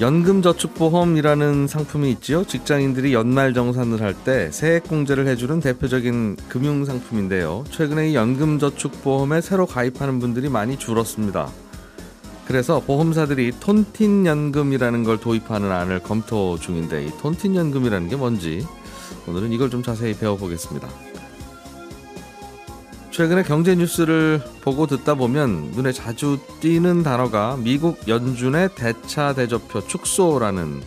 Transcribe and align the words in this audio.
연금저축보험이라는 0.00 1.66
상품이 1.66 2.10
있지요. 2.12 2.44
직장인들이 2.44 3.12
연말 3.14 3.52
정산을 3.52 4.00
할 4.00 4.14
때 4.24 4.50
세액공제를 4.50 5.26
해주는 5.26 5.60
대표적인 5.60 6.36
금융 6.48 6.84
상품인데요. 6.84 7.64
최근에 7.70 8.10
이 8.10 8.14
연금저축보험에 8.14 9.40
새로 9.40 9.66
가입하는 9.66 10.18
분들이 10.18 10.48
많이 10.48 10.76
줄었습니다. 10.78 11.48
그래서 12.46 12.80
보험사들이 12.80 13.52
톤틴연금이라는 13.60 15.04
걸 15.04 15.18
도입하는 15.18 15.70
안을 15.70 16.00
검토 16.00 16.58
중인데 16.58 17.06
이 17.06 17.10
톤틴연금이라는 17.20 18.08
게 18.08 18.16
뭔지 18.16 18.66
오늘은 19.26 19.52
이걸 19.52 19.68
좀 19.68 19.82
자세히 19.82 20.14
배워보겠습니다. 20.14 20.88
최근에 23.18 23.42
경제 23.42 23.74
뉴스를 23.74 24.40
보고 24.60 24.86
듣다 24.86 25.16
보면 25.16 25.72
눈에 25.72 25.90
자주 25.90 26.38
띄는 26.60 27.02
단어가 27.02 27.56
미국 27.58 28.06
연준의 28.06 28.76
대차 28.76 29.32
대조표 29.32 29.84
축소라는 29.84 30.80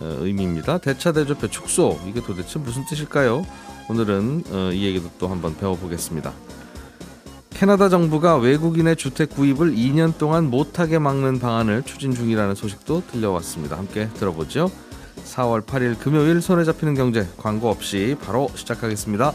어, 0.00 0.16
의미입니다. 0.18 0.78
대차 0.78 1.12
대조표 1.12 1.46
축소 1.46 1.96
이게 2.08 2.20
도대체 2.20 2.58
무슨 2.58 2.84
뜻일까요? 2.86 3.46
오늘은 3.88 4.42
어, 4.50 4.70
이 4.72 4.84
얘기도 4.84 5.10
또 5.20 5.28
한번 5.28 5.56
배워보겠습니다. 5.56 6.32
캐나다 7.50 7.88
정부가 7.88 8.36
외국인의 8.38 8.96
주택 8.96 9.30
구입을 9.30 9.72
2년 9.72 10.18
동안 10.18 10.50
못하게 10.50 10.98
막는 10.98 11.38
방안을 11.38 11.84
추진 11.84 12.12
중이라는 12.12 12.56
소식도 12.56 13.04
들려왔습니다. 13.12 13.78
함께 13.78 14.08
들어보죠. 14.14 14.72
4월 15.24 15.64
8일 15.64 16.00
금요일 16.00 16.40
손에 16.40 16.64
잡히는 16.64 16.96
경제 16.96 17.28
광고 17.36 17.70
없이 17.70 18.16
바로 18.20 18.50
시작하겠습니다. 18.56 19.34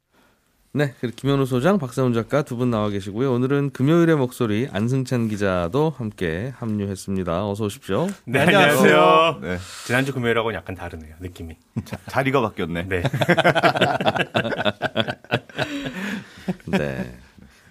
네, 0.73 0.93
그리고 1.01 1.13
김현우 1.17 1.45
소장, 1.45 1.77
박사훈 1.79 2.13
작가 2.13 2.43
두 2.43 2.55
분 2.55 2.71
나와 2.71 2.87
계시고요. 2.89 3.33
오늘은 3.33 3.71
금요일의 3.71 4.15
목소리 4.15 4.69
안승찬 4.71 5.27
기자도 5.27 5.93
함께 5.97 6.53
합류했습니다. 6.55 7.45
어서 7.49 7.65
오십시오. 7.65 8.07
네, 8.25 8.39
안녕하세요. 8.39 9.39
네. 9.41 9.57
지난주 9.85 10.13
금요일하고는 10.13 10.55
약간 10.57 10.73
다르네요, 10.75 11.15
느낌이. 11.19 11.57
자, 11.83 11.97
자리가 12.07 12.39
바뀌었네. 12.41 12.83
네. 12.87 13.03
네. 16.71 17.17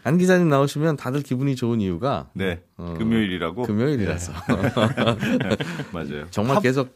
안 0.05 0.19
기자님 0.19 0.49
나오시면 0.51 0.97
다들 0.99 1.23
기분이 1.23 1.57
좋은 1.57 1.81
이유가 1.81 2.29
네. 2.35 2.61
어, 2.77 2.95
금요일이라고? 2.99 3.63
금요일이라서. 3.63 4.33
맞아요. 5.93 6.27
정말 6.31 6.61
계속 6.61 6.93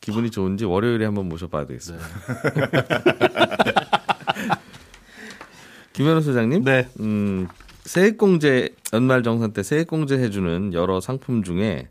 기분이 0.00 0.30
좋은지 0.30 0.64
월요일에 0.64 1.04
한번 1.04 1.28
모셔봐야 1.28 1.66
되겠습니다. 1.66 2.06
김현우 5.96 6.20
소장님. 6.20 6.62
네. 6.62 6.86
음, 7.00 7.48
세액공제 7.86 8.68
연말정산 8.92 9.54
때 9.54 9.62
세액공제 9.62 10.18
해주는 10.18 10.74
여러 10.74 11.00
상품 11.00 11.42
중에 11.42 11.88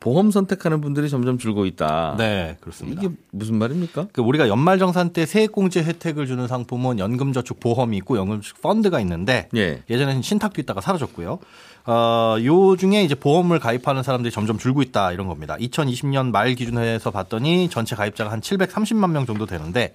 보험 0.00 0.30
선택하는 0.30 0.80
분들이 0.80 1.10
점점 1.10 1.36
줄고 1.36 1.66
있다. 1.66 2.14
네, 2.16 2.56
그렇습니다. 2.62 3.02
이게 3.02 3.14
무슨 3.30 3.56
말입니까? 3.56 4.08
그 4.12 4.22
우리가 4.22 4.48
연말정산 4.48 5.12
때 5.12 5.26
세액공제 5.26 5.82
혜택을 5.82 6.26
주는 6.26 6.48
상품은 6.48 6.98
연금저축 6.98 7.60
보험이 7.60 7.98
있고 7.98 8.16
연금저축 8.16 8.62
펀드가 8.62 9.00
있는데 9.00 9.50
예. 9.54 9.82
예전에는 9.90 10.22
신탁도 10.22 10.62
있다가 10.62 10.80
사라졌고요. 10.80 11.40
어, 11.86 12.36
요 12.42 12.76
중에 12.76 13.04
이제 13.04 13.14
보험을 13.14 13.58
가입하는 13.58 14.02
사람들이 14.02 14.32
점점 14.32 14.56
줄고 14.56 14.80
있다 14.80 15.12
이런 15.12 15.26
겁니다. 15.26 15.58
2020년 15.60 16.30
말 16.30 16.54
기준으로 16.54 16.82
해서 16.86 17.10
봤더니 17.10 17.68
전체 17.68 17.96
가입자가 17.96 18.32
한 18.32 18.40
730만 18.40 19.10
명 19.10 19.26
정도 19.26 19.44
되는데 19.44 19.94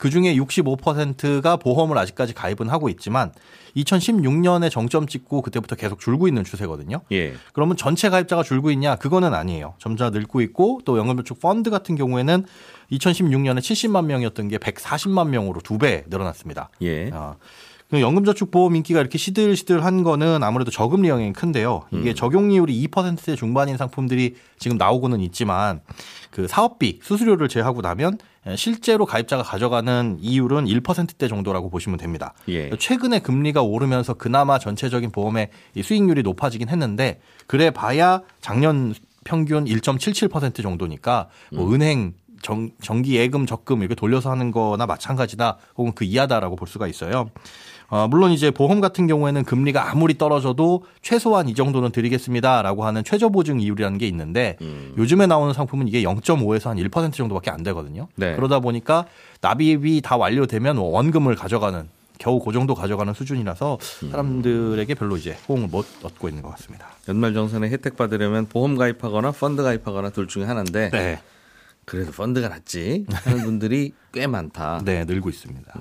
그 0.00 0.08
중에 0.08 0.34
65%가 0.34 1.56
보험을 1.56 1.98
아직까지 1.98 2.32
가입은 2.32 2.70
하고 2.70 2.88
있지만 2.88 3.32
2016년에 3.76 4.70
정점 4.70 5.06
찍고 5.06 5.42
그때부터 5.42 5.76
계속 5.76 6.00
줄고 6.00 6.26
있는 6.26 6.42
추세거든요. 6.42 7.02
예. 7.12 7.34
그러면 7.52 7.76
전체 7.76 8.08
가입자가 8.08 8.42
줄고 8.42 8.70
있냐? 8.70 8.96
그거는 8.96 9.34
아니에요. 9.34 9.74
점차 9.78 10.08
늘고 10.08 10.40
있고 10.40 10.80
또 10.86 10.96
연금저축 10.98 11.38
펀드 11.38 11.68
같은 11.68 11.96
경우에는 11.96 12.46
2016년에 12.92 13.58
70만 13.58 14.06
명이었던 14.06 14.48
게 14.48 14.56
140만 14.58 15.28
명으로 15.28 15.60
두 15.60 15.76
배 15.76 16.04
늘어났습니다. 16.08 16.70
예. 16.82 17.10
어, 17.10 17.36
그 17.38 17.69
연금저축보험 17.98 18.76
인기가 18.76 19.00
이렇게 19.00 19.18
시들시들한 19.18 20.04
거는 20.04 20.42
아무래도 20.44 20.70
저금리 20.70 21.08
영향이 21.08 21.32
큰데요. 21.32 21.82
이게 21.90 22.14
적용이율이 22.14 22.86
2%대 22.88 23.34
중반인 23.34 23.76
상품들이 23.76 24.36
지금 24.58 24.76
나오고는 24.76 25.20
있지만 25.22 25.80
그 26.30 26.46
사업비 26.46 27.00
수수료를 27.02 27.48
제하고 27.48 27.80
나면 27.80 28.18
실제로 28.56 29.06
가입자가 29.06 29.42
가져가는 29.42 30.18
이율은 30.20 30.66
1%대 30.66 31.28
정도라고 31.28 31.68
보시면 31.68 31.98
됩니다. 31.98 32.32
예. 32.48 32.70
최근에 32.78 33.18
금리가 33.18 33.62
오르면서 33.62 34.14
그나마 34.14 34.58
전체적인 34.58 35.10
보험의 35.10 35.48
이 35.74 35.82
수익률이 35.82 36.22
높아지긴 36.22 36.68
했는데 36.68 37.20
그래 37.46 37.70
봐야 37.70 38.22
작년 38.40 38.94
평균 39.24 39.64
1.77% 39.64 40.62
정도니까 40.62 41.28
뭐 41.52 41.72
은행 41.74 42.14
정, 42.42 42.70
정기 42.80 43.16
예금 43.16 43.44
적금 43.44 43.80
이렇게 43.80 43.94
돌려서 43.94 44.30
하는 44.30 44.50
거나 44.50 44.86
마찬가지다 44.86 45.58
혹은 45.76 45.92
그 45.92 46.04
이하다라고 46.04 46.56
볼 46.56 46.68
수가 46.68 46.86
있어요. 46.86 47.30
어, 47.90 48.06
물론 48.08 48.30
이제 48.30 48.50
보험 48.50 48.80
같은 48.80 49.06
경우에는 49.06 49.44
금리가 49.44 49.90
아무리 49.90 50.16
떨어져도 50.16 50.84
최소한 51.02 51.48
이 51.48 51.54
정도는 51.54 51.90
드리겠습니다라고 51.90 52.84
하는 52.84 53.04
최저 53.04 53.28
보증 53.28 53.60
이율이라는 53.60 53.98
게 53.98 54.06
있는데 54.06 54.56
요즘에 54.96 55.26
나오는 55.26 55.52
상품은 55.52 55.88
이게 55.88 56.02
0.5에서 56.02 56.68
한 56.68 56.76
1% 56.76 57.12
정도밖에 57.12 57.50
안 57.50 57.62
되거든요. 57.64 58.08
네. 58.14 58.36
그러다 58.36 58.60
보니까 58.60 59.06
납입이 59.40 60.00
다 60.02 60.16
완료되면 60.16 60.76
원금을 60.76 61.34
가져가는 61.34 61.88
겨우 62.18 62.38
그 62.38 62.52
정도 62.52 62.74
가져가는 62.74 63.12
수준이라서 63.12 63.78
사람들에게 64.10 64.94
별로 64.94 65.16
이제 65.16 65.36
호응을 65.48 65.68
못 65.68 65.86
얻고 66.02 66.28
있는 66.28 66.42
것 66.42 66.50
같습니다. 66.50 66.86
연말정산에 67.08 67.70
혜택 67.70 67.96
받으려면 67.96 68.46
보험 68.46 68.76
가입하거나 68.76 69.32
펀드 69.32 69.62
가입하거나 69.62 70.10
둘 70.10 70.28
중에 70.28 70.44
하나인데 70.44 70.90
네. 70.90 71.20
그래도 71.86 72.12
펀드가 72.12 72.48
낫지 72.48 73.06
하는 73.10 73.42
분들이 73.42 73.94
꽤 74.12 74.26
많다. 74.26 74.82
네, 74.84 75.04
늘고 75.06 75.30
있습니다. 75.30 75.72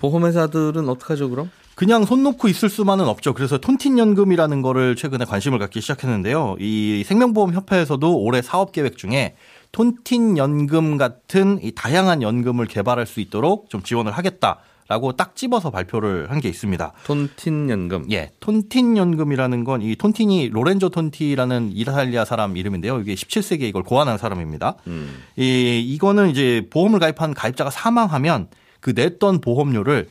보험회사들은 0.00 0.88
어떡하죠 0.88 1.30
그럼? 1.30 1.50
그냥 1.74 2.04
손 2.04 2.22
놓고 2.22 2.48
있을 2.48 2.68
수만은 2.68 3.06
없죠. 3.08 3.32
그래서 3.32 3.56
톤틴 3.58 3.98
연금이라는 3.98 4.60
거를 4.60 4.96
최근에 4.96 5.24
관심을 5.24 5.58
갖기 5.58 5.80
시작했는데요. 5.80 6.56
이 6.58 7.02
생명보험 7.06 7.54
협회에서도 7.54 8.18
올해 8.22 8.42
사업 8.42 8.72
계획 8.72 8.98
중에 8.98 9.34
톤틴 9.72 10.36
연금 10.36 10.98
같은 10.98 11.58
이 11.62 11.72
다양한 11.72 12.20
연금을 12.22 12.66
개발할 12.66 13.06
수 13.06 13.20
있도록 13.20 13.70
좀 13.70 13.82
지원을 13.82 14.12
하겠다 14.12 14.58
라고 14.88 15.12
딱 15.12 15.36
집어서 15.36 15.70
발표를 15.70 16.30
한 16.30 16.40
게 16.40 16.48
있습니다. 16.50 16.92
톤틴 17.06 17.70
연금. 17.70 18.10
예, 18.10 18.30
톤틴 18.40 18.96
연금이라는 18.98 19.64
건 19.64 19.80
이 19.82 19.94
톤틴이 19.96 20.48
로렌조 20.50 20.88
톤티라는 20.90 21.70
이탈리아 21.72 22.24
사람 22.26 22.56
이름인데요. 22.58 23.00
이게 23.00 23.14
17세기에 23.14 23.62
이걸 23.62 23.84
고안한 23.84 24.18
사람입니다. 24.18 24.74
음. 24.88 25.14
이 25.36 25.80
이거는 25.94 26.28
이제 26.30 26.66
보험을 26.70 26.98
가입한 26.98 27.32
가입자가 27.34 27.70
사망하면 27.70 28.48
그 28.80 28.92
냈던 28.94 29.40
보험료를 29.40 30.08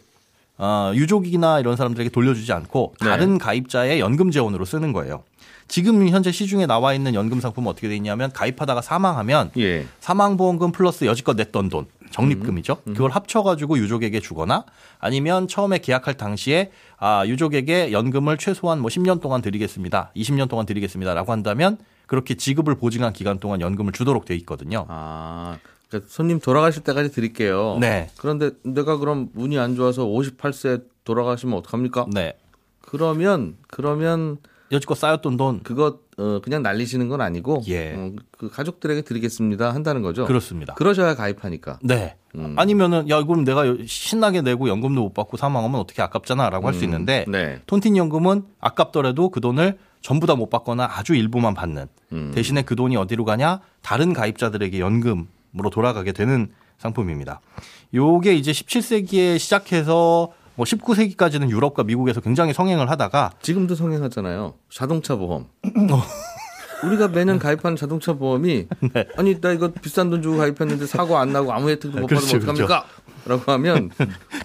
어, 0.57 0.91
유족이나 0.93 1.59
이런 1.59 1.75
사람들에게 1.75 2.09
돌려주지 2.09 2.51
않고 2.51 2.95
다른 2.99 3.37
가입자의 3.37 3.99
연금 3.99 4.29
재원으로 4.29 4.65
쓰는 4.65 4.91
거예요. 4.91 5.23
지금 5.69 6.07
현재 6.09 6.31
시중에 6.31 6.65
나와 6.65 6.93
있는 6.93 7.13
연금 7.13 7.39
상품은 7.39 7.69
어떻게 7.69 7.87
돼 7.87 7.95
있냐면 7.95 8.31
가입하다가 8.33 8.81
사망하면 8.81 9.51
예. 9.57 9.85
사망보험금 9.99 10.71
플러스 10.71 11.05
여지껏 11.05 11.37
냈던 11.37 11.69
돈 11.69 11.85
적립금이죠. 12.09 12.77
그걸 12.85 13.11
합쳐가지고 13.11 13.77
유족에게 13.77 14.19
주거나 14.19 14.65
아니면 14.99 15.47
처음에 15.47 15.77
계약할 15.77 16.15
당시에 16.15 16.71
아 16.97 17.23
유족에게 17.25 17.91
연금을 17.91 18.37
최소한 18.37 18.79
뭐 18.79 18.89
10년 18.89 19.21
동안 19.21 19.43
드리겠습니다. 19.43 20.11
20년 20.15 20.49
동안 20.49 20.65
드리겠습니다라고 20.65 21.31
한다면 21.31 21.77
그렇게 22.07 22.33
지급을 22.33 22.75
보증한 22.75 23.13
기간 23.13 23.39
동안 23.39 23.61
연금을 23.61 23.93
주도록 23.93 24.25
돼 24.25 24.35
있거든요. 24.37 24.85
아, 24.89 25.59
그러니까 25.89 26.09
손님 26.09 26.39
돌아가실 26.39 26.83
때까지 26.83 27.11
드릴게요. 27.11 27.77
네. 27.79 28.09
그런데 28.17 28.51
내가 28.63 28.97
그럼 28.97 29.29
운이 29.35 29.57
안 29.57 29.75
좋아서 29.75 30.05
58세 30.05 30.83
돌아가시면 31.03 31.57
어떡합니까? 31.57 32.05
네. 32.13 32.33
그러면 32.81 33.57
그러면 33.67 34.37
여지껏 34.71 34.97
쌓였던 34.97 35.35
돈 35.37 35.61
그거 35.63 35.99
어, 36.17 36.39
그냥 36.43 36.61
날리시는 36.61 37.07
건 37.09 37.21
아니고 37.21 37.63
예. 37.67 37.95
어, 37.95 38.11
그 38.37 38.49
가족들에게 38.49 39.01
드리겠습니다 39.01 39.73
한다는 39.73 40.01
거죠. 40.03 40.25
그렇습니다. 40.25 40.75
그러셔야 40.75 41.15
가입하니까. 41.15 41.79
네. 41.81 42.15
음. 42.35 42.53
아니면은 42.57 43.09
야 43.09 43.23
그럼 43.23 43.43
내가 43.43 43.63
신나게 43.87 44.41
내고 44.41 44.69
연금도 44.69 45.01
못 45.01 45.13
받고 45.15 45.37
사망하면 45.37 45.79
어떻게 45.79 46.03
아깝잖아라고 46.03 46.67
할수 46.67 46.83
있는데 46.83 47.25
네. 47.27 47.61
톤틴 47.65 47.97
연금은 47.97 48.43
아깝더라도 48.59 49.29
그 49.29 49.41
돈을 49.41 49.79
전부 50.01 50.27
다 50.27 50.35
못 50.35 50.49
받거나 50.49 50.87
아주 50.91 51.15
일부만 51.15 51.55
받는 51.55 51.87
음. 52.13 52.31
대신에 52.33 52.61
그 52.61 52.75
돈이 52.75 52.95
어디로 52.95 53.25
가냐 53.25 53.61
다른 53.81 54.13
가입자들에게 54.13 54.79
연금 54.79 55.27
으로 55.57 55.69
돌아가게 55.69 56.11
되는 56.11 56.51
상품입니다. 56.77 57.41
요게 57.93 58.35
이제 58.35 58.51
17세기에 58.51 59.39
시작해서 59.39 60.31
뭐 60.55 60.65
19세기까지는 60.65 61.49
유럽과 61.49 61.83
미국에서 61.83 62.21
굉장히 62.21 62.53
성행을 62.53 62.89
하다가 62.89 63.31
지금도 63.41 63.75
성행하잖아요. 63.75 64.55
자동차 64.69 65.15
보험. 65.15 65.47
우리가 66.83 67.07
매년 67.09 67.39
가입하는 67.39 67.75
자동차 67.75 68.13
보험이 68.13 68.67
네. 68.93 69.05
아니 69.17 69.39
나 69.41 69.51
이거 69.51 69.71
비싼 69.71 70.09
돈 70.09 70.21
주고 70.21 70.37
가입했는데 70.37 70.85
사고 70.85 71.17
안 71.17 71.33
나고 71.33 71.51
아무 71.53 71.69
혜택도 71.69 71.99
못 71.99 72.07
그렇죠, 72.07 72.25
받으면 72.39 72.41
어떡합니까? 72.43 72.85
라고 73.25 73.51
하면 73.51 73.89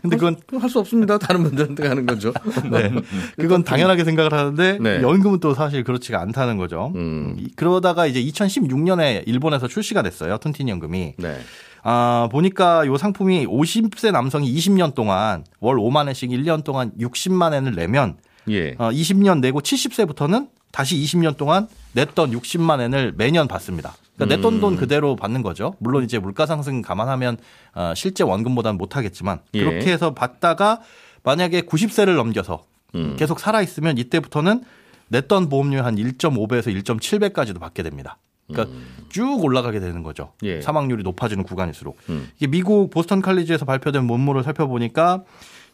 근데 0.02 0.16
그건 0.16 0.36
할 0.60 0.68
수 0.68 0.80
없습니다. 0.80 1.16
다른 1.16 1.44
분들한테 1.44 1.88
가는 1.88 2.04
거죠. 2.06 2.32
네. 2.70 2.92
그건 3.38 3.62
당연하게 3.62 4.04
생각을 4.04 4.32
하는데 4.32 4.78
네. 4.80 5.00
연금은 5.00 5.38
또 5.40 5.54
사실 5.54 5.84
그렇지가 5.84 6.20
않다는 6.20 6.56
거죠. 6.56 6.92
음. 6.96 7.36
이- 7.38 7.52
그러다가 7.54 8.06
이제 8.06 8.20
2016년에 8.22 9.22
일본에서 9.26 9.68
출시가 9.68 10.02
됐어요. 10.02 10.36
톤틴 10.38 10.68
연금이. 10.68 11.14
네. 11.16 11.38
아, 11.84 12.28
보니까 12.32 12.84
요 12.86 12.96
상품이 12.96 13.46
50세 13.46 14.10
남성이 14.10 14.52
20년 14.54 14.94
동안 14.94 15.44
월 15.60 15.76
5만 15.76 16.06
원씩 16.06 16.30
1년 16.30 16.64
동안 16.64 16.90
60만 16.98 17.52
원을 17.52 17.74
내면 17.76 18.16
예. 18.50 18.74
어, 18.78 18.90
20년 18.90 19.38
내고 19.40 19.60
70세부터는 19.60 20.48
다시 20.74 20.96
20년 20.96 21.36
동안 21.36 21.68
냈던 21.92 22.32
60만 22.32 22.80
원을 22.80 23.14
매년 23.16 23.46
받습니다. 23.46 23.94
그러니까 24.16 24.34
냈던 24.34 24.54
음. 24.54 24.60
돈 24.60 24.76
그대로 24.76 25.14
받는 25.14 25.42
거죠. 25.42 25.76
물론 25.78 26.02
이제 26.02 26.18
물가 26.18 26.46
상승 26.46 26.82
감안하면 26.82 27.36
어, 27.76 27.92
실제 27.94 28.24
원금보다는 28.24 28.76
못 28.76 28.96
하겠지만 28.96 29.38
예. 29.54 29.62
그렇게 29.62 29.92
해서 29.92 30.14
받다가 30.14 30.80
만약에 31.22 31.60
90세를 31.60 32.16
넘겨서 32.16 32.64
음. 32.96 33.14
계속 33.16 33.38
살아 33.38 33.62
있으면 33.62 33.98
이때부터는 33.98 34.64
냈던 35.08 35.48
보험료 35.48 35.80
한 35.84 35.94
1.5배에서 35.94 36.74
1.7배까지도 36.82 37.60
받게 37.60 37.84
됩니다. 37.84 38.18
그러니까 38.48 38.76
쭉 39.10 39.44
올라가게 39.44 39.78
되는 39.78 40.02
거죠. 40.02 40.32
음. 40.42 40.46
예. 40.48 40.60
사망률이 40.60 41.04
높아지는 41.04 41.44
구간일수록. 41.44 41.96
음. 42.08 42.28
이게 42.36 42.48
미국 42.48 42.90
보스턴 42.90 43.22
칼리지에서 43.22 43.64
발표된 43.64 44.08
논문을 44.08 44.42
살펴보니까 44.42 45.22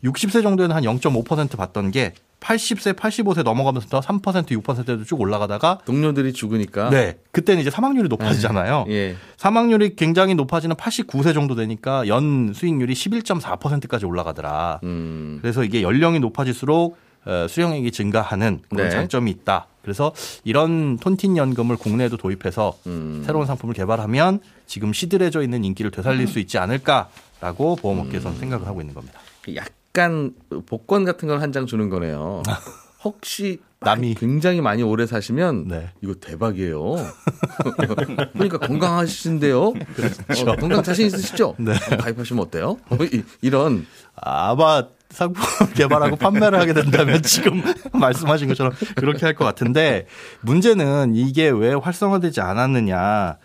60세 0.05 0.43
정도에는 0.43 0.77
한 0.77 0.83
0.5% 0.85 1.57
받던 1.57 1.91
게 1.91 2.13
80세, 2.41 2.95
85세 2.95 3.43
넘어가면서 3.43 4.01
3%, 4.01 4.47
6%도 4.63 5.05
쭉 5.05 5.21
올라가다가 5.21 5.79
동료들이 5.85 6.33
죽으니까. 6.33 6.91
네. 6.91 7.19
그때는 7.33 7.61
이제 7.61 7.71
사망률이 7.71 8.09
높아지잖아요. 8.09 8.87
예. 8.89 9.17
사망률이 9.37 9.97
굉장히 9.97 10.35
높아지는 10.35 10.75
89세 10.77 11.35
정도 11.35 11.55
되니까 11.55 12.09
연 12.09 12.53
수익률이 12.55 12.95
11.4%까지 12.95 14.07
올라가더라. 14.07 14.81
음. 14.85 15.39
그래서 15.43 15.63
이게 15.63 15.83
연령이 15.83 16.19
높아질수록 16.21 16.97
어, 17.27 17.47
수령액이 17.49 17.91
증가하는 17.93 18.61
그런 18.71 18.89
네. 18.89 18.91
장점이 18.91 19.31
있다. 19.31 19.67
그래서 19.83 20.13
이런 20.45 20.99
톤틴 20.99 21.37
연금을 21.37 21.77
국내에도 21.77 22.17
도입해서 22.17 22.77
음. 22.87 23.23
새로운 23.25 23.47
상품을 23.47 23.75
개발하면 23.75 24.41
지금 24.67 24.93
시들해져 24.93 25.43
있는 25.43 25.65
인기를 25.65 25.91
되살릴 25.91 26.29
수 26.29 26.39
있지 26.39 26.59
않을까라고 26.59 27.77
보험업계에서는 27.77 28.37
음. 28.37 28.41
생각을 28.41 28.67
하고 28.67 28.81
있는 28.81 28.95
겁니다. 28.95 29.21
약 29.55 29.69
간 29.93 30.33
복권 30.67 31.05
같은 31.05 31.29
걸 31.29 31.39
한 31.41 31.53
장 31.53 31.67
주는 31.67 31.89
거네요. 31.91 32.43
혹시 33.03 33.59
남이- 33.81 34.19
굉장히 34.19 34.61
많이 34.61 34.83
오래 34.83 35.07
사시면 35.07 35.69
네. 35.69 35.91
이거 36.03 36.15
대박이에요. 36.15 36.97
그러니까 38.35 38.59
건강하신데요. 38.59 39.63
어, 39.69 40.57
건강 40.59 40.83
자신 40.83 41.07
있으시죠? 41.07 41.55
네. 41.59 41.73
어, 41.73 41.97
가입하시면 41.97 42.43
어때요? 42.45 42.77
어, 42.91 42.97
이- 43.05 43.23
이런 43.41 43.87
아마 44.15 44.87
상품 45.09 45.43
개발하고 45.75 46.17
판매를 46.17 46.61
하게 46.61 46.75
된다면 46.75 47.23
지금 47.23 47.63
말씀하신 47.93 48.49
것처럼 48.49 48.75
그렇게 48.97 49.25
할 49.27 49.35
것 49.35 49.45
같은데 49.47 50.07
문제는 50.43 51.15
이게 51.15 51.49
왜 51.49 51.73
활성화되지 51.73 52.41
않았느냐. 52.43 53.39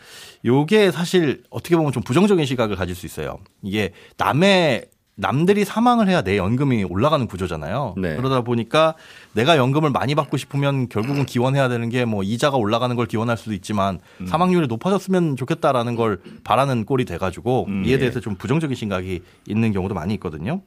요게 0.44 0.92
사실 0.92 1.44
어떻게 1.50 1.76
보면 1.76 1.92
좀 1.92 2.04
부정적인 2.04 2.46
시각을 2.46 2.76
가질 2.76 2.94
수 2.94 3.06
있어요. 3.08 3.40
이게 3.64 3.94
남의 4.18 4.90
남들이 5.18 5.64
사망을 5.64 6.10
해야 6.10 6.22
내 6.22 6.38
연금이 6.38 6.84
올라가는 6.84 7.26
구조잖아요. 7.26 7.96
네. 7.98 8.16
그러다 8.18 8.42
보니까 8.42 8.96
내가 9.34 9.56
연금을 9.58 9.90
많이 9.90 10.14
받고 10.16 10.36
싶으면 10.38 10.90
결국은 10.90 11.26
기원해야 11.26 11.70
되는 11.70 11.90
게 11.90 12.06
뭐 12.06 12.22
이자가 12.24 12.58
올라가는 12.58 12.96
걸 12.96 13.06
기원할 13.06 13.38
수도 13.38 13.54
있지만 13.54 14.00
사망률이 14.28 14.68
높아졌으면 14.68 15.36
좋겠다라는 15.38 15.96
걸 15.96 16.20
바라는 16.44 16.86
꼴이 16.86 17.06
돼가지고 17.06 17.68
이에 17.86 17.98
대해서 17.98 18.20
좀 18.20 18.36
부정적인 18.36 18.76
생각이 18.76 19.22
있는 19.48 19.72
경우도 19.72 19.96
많이 19.96 20.14
있거든요. 20.16 20.62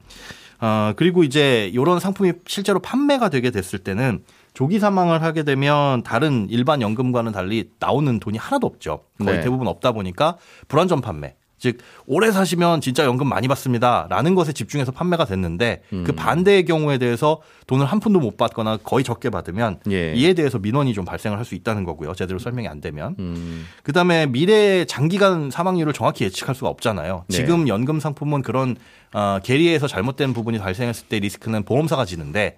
어, 0.61 0.91
그리고 0.97 1.23
이제 1.23 1.69
이런 1.73 1.99
상품이 1.99 2.33
실제로 2.45 2.79
판매가 2.79 3.29
되게 3.29 3.49
됐을 3.51 3.79
때는 3.79 4.23
조기 4.53 4.79
사망을 4.79 5.21
하게 5.21 5.43
되면 5.43 6.03
다른 6.03 6.47
일반 6.49 6.81
연금과는 6.81 7.31
달리 7.31 7.69
나오는 7.79 8.19
돈이 8.19 8.37
하나도 8.37 8.67
없죠. 8.67 9.03
거의 9.23 9.37
네. 9.37 9.41
대부분 9.43 9.67
없다 9.67 9.93
보니까 9.93 10.35
불안전 10.67 10.99
판매. 11.01 11.35
즉 11.59 11.77
오래 12.05 12.31
사시면 12.31 12.79
진짜 12.81 13.03
연금 13.03 13.27
많이 13.27 13.47
받습니다라는 13.49 14.33
것에 14.33 14.53
집중해서 14.53 14.91
판매가 14.93 15.25
됐는데 15.25 15.83
음. 15.91 16.03
그 16.05 16.13
반대의 16.13 16.63
경우에 16.65 16.97
대해서 16.97 17.41
돈을 17.67 17.85
한 17.85 17.99
푼도 17.99 18.19
못 18.19 18.37
받거나 18.37 18.77
거의 18.77 19.03
적게 19.03 19.29
받으면 19.29 19.79
예. 19.91 20.13
이에 20.15 20.33
대해서 20.33 20.57
민원이 20.57 20.93
좀 20.93 21.03
발생을 21.05 21.37
할 21.37 21.49
수 21.49 21.55
있다는 21.55 21.83
거고요. 21.83 22.13
제대로 22.13 22.37
설명이 22.37 22.67
안 22.67 22.79
되면. 22.79 23.15
음, 23.17 23.65
그다음에 23.81 24.27
미래의 24.27 24.85
장기간 24.85 25.49
사망률을 25.49 25.93
정확히 25.93 26.23
예측할 26.25 26.53
수가 26.53 26.69
없잖아요. 26.69 27.25
네. 27.27 27.35
지금 27.35 27.67
연금 27.67 27.99
상품은 27.99 28.43
그런 28.43 28.75
어, 29.13 29.39
계리에서 29.43 29.87
잘못된 29.87 30.33
부분이 30.33 30.59
발생했을 30.59 31.07
때 31.07 31.17
리스크는 31.19 31.63
보험사가 31.63 32.05
지는데 32.05 32.57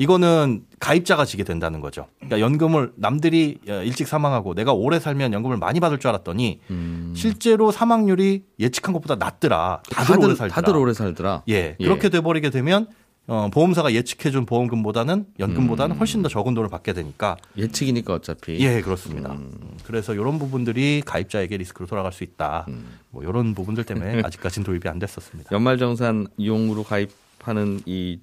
이거는 0.00 0.62
가입자가 0.78 1.26
지게 1.26 1.44
된다는 1.44 1.82
거죠. 1.82 2.06
그러니까 2.20 2.40
연금을 2.40 2.92
남들이 2.96 3.58
어, 3.68 3.82
일찍 3.82 4.08
사망하고 4.08 4.54
내가 4.54 4.72
오래 4.72 4.98
살면 4.98 5.34
연금을 5.34 5.58
많이 5.58 5.78
받을 5.78 5.98
줄 5.98 6.08
알았더니 6.08 6.60
음. 6.70 7.12
실제로 7.14 7.70
사망률이 7.70 8.44
예측한 8.58 8.94
것보다 8.94 9.16
낮더라. 9.16 9.82
다들, 9.90 10.16
오래 10.16 10.34
살더라. 10.34 10.48
다들 10.48 10.74
오래 10.74 10.94
살더라. 10.94 11.42
예, 11.50 11.76
예. 11.78 11.84
그렇게 11.84 12.08
돼 12.08 12.22
버리게 12.22 12.48
되면 12.48 12.86
어, 13.26 13.50
보험사가 13.52 13.92
예측해준 13.92 14.46
보험금보다는 14.46 15.26
연금보다는 15.38 15.96
훨씬 15.98 16.22
더 16.22 16.30
적은 16.30 16.54
돈을 16.54 16.70
받게 16.70 16.94
되니까 16.94 17.36
예측이니까 17.58 18.14
어차피. 18.14 18.58
예, 18.58 18.80
그렇습니다. 18.80 19.36
그래서 19.84 20.14
이런 20.14 20.38
부분들이 20.38 21.02
가입자에게 21.04 21.58
리스크로 21.58 21.86
돌아갈 21.86 22.10
수 22.10 22.24
있다. 22.24 22.66
뭐 23.10 23.22
이런 23.22 23.54
부분들 23.54 23.84
때문에 23.84 24.22
아직까지는 24.24 24.64
도입이 24.64 24.88
안 24.88 24.98
됐었습니다. 24.98 25.50
연말정산 25.52 26.28
이용으로 26.38 26.84
가입하는 26.84 27.80
이 27.84 28.18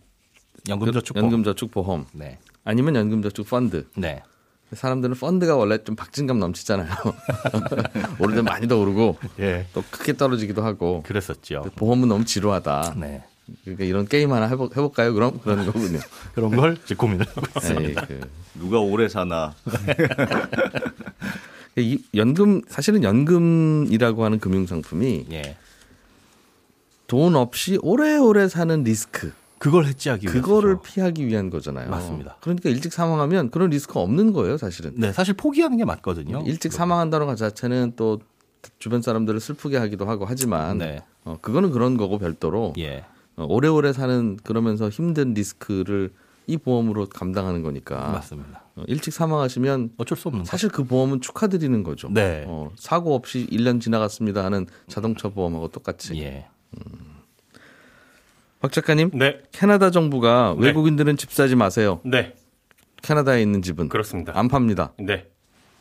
연금저축보험. 0.70 1.26
연금저축보험 1.26 2.06
네, 2.14 2.40
아니면 2.64 2.96
연금저축 2.96 3.48
펀드. 3.48 3.88
네, 3.96 4.24
사람들은 4.74 5.16
펀드가 5.16 5.56
원래 5.56 5.84
좀 5.84 5.96
박진감 5.96 6.40
넘치잖아요. 6.40 6.90
오르면 8.20 8.46
많이 8.46 8.68
더 8.68 8.78
오르고 8.78 9.18
예, 9.40 9.68
또 9.74 9.84
크게 9.90 10.14
떨어지기도 10.14 10.64
하고 10.64 11.04
그랬었죠. 11.06 11.66
보험은 11.76 12.10
너무 12.10 12.26
지루하다. 12.26 12.96
네, 12.98 13.24
그러니까 13.64 13.86
이런 13.86 14.08
게임 14.08 14.34
하나 14.34 14.48
해볼, 14.48 14.70
해볼까요? 14.72 15.14
그럼 15.14 15.40
그런 15.40 15.66
거군요. 15.66 16.00
그런 16.36 16.56
걸 16.56 16.78
이제 16.84 16.96
고민을 16.96 17.26
하고 17.28 17.42
있습니다. 17.56 18.02
에이, 18.02 18.08
그, 18.08 18.30
누가 18.56 18.80
오래 18.80 19.08
사나. 19.08 19.56
이 21.78 22.02
연금 22.16 22.64
사실은 22.68 23.04
연금이라고 23.04 24.26
하는 24.26 24.40
금융 24.40 24.66
상품이 24.66 25.28
예, 25.32 25.58
돈 27.06 27.36
없이 27.36 27.78
오래오래 27.82 28.50
사는 28.50 28.84
리스크 28.84 29.32
그걸 29.60 29.86
해지하기 29.86 30.28
위해서 30.28 30.42
그거를 30.42 30.78
피하기 30.84 31.26
위한 31.28 31.50
거잖아요. 31.50 31.90
맞습니다. 31.90 32.38
그러니까 32.42 32.70
일찍 32.70 32.94
사망하면 32.94 33.50
그런 33.50 33.70
리스크가 33.70 34.00
없는 34.00 34.34
거예요, 34.34 34.58
사실은. 34.58 34.94
네, 34.96 35.12
사실 35.12 35.34
포기하는 35.34 35.78
게 35.78 35.86
맞거든요. 35.86 36.44
일찍 36.46 36.72
사망한다는 36.72 37.28
것 37.28 37.36
자체는 37.36 37.94
또 37.96 38.20
주변 38.80 39.02
사람들을 39.02 39.40
슬프게 39.40 39.78
하기도 39.78 40.06
하고 40.06 40.26
하지만 40.28 40.78
네. 40.78 41.00
어, 41.24 41.38
그거는 41.42 41.72
그런 41.72 41.98
거고 41.98 42.18
별도로 42.18 42.74
예, 42.78 43.06
어, 43.36 43.46
오래오래 43.48 43.94
사는 43.94 44.38
그러면서 44.44 44.90
힘든 44.90 45.34
리스크를 45.34 46.12
이 46.48 46.58
보험으로 46.58 47.08
감당하는 47.08 47.62
거니까 47.62 48.10
맞습니다. 48.12 48.64
어, 48.76 48.84
일찍 48.88 49.14
사망하시면 49.14 49.94
어쩔 49.98 50.18
수 50.18 50.28
없는 50.30 50.44
거. 50.44 50.50
사실 50.50 50.70
그 50.70 50.84
보험은 50.84 51.22
축하드리는 51.22 51.84
거죠. 51.84 52.10
네. 52.10 52.46
어, 52.48 52.72
사고 52.78 53.16
없이 53.16 53.48
1년 53.52 53.82
지나갔습니다 53.82 54.46
하는 54.46 54.66
자동차 54.88 55.30
보험하고 55.30 55.68
똑같이. 55.70 56.20
예, 56.22 56.48
박 58.60 58.72
작가님, 58.72 59.12
네, 59.14 59.40
캐나다 59.52 59.92
정부가 59.92 60.56
네. 60.60 60.68
외국인들은 60.68 61.18
집 61.18 61.32
사지 61.32 61.56
마세요. 61.56 62.00
네, 62.04 62.34
캐나다에 63.04 63.42
있는 63.42 63.62
집은 63.62 63.90
그렇습니다. 63.90 64.34
안 64.36 64.48
팝니다. 64.48 64.94
네, 65.00 65.26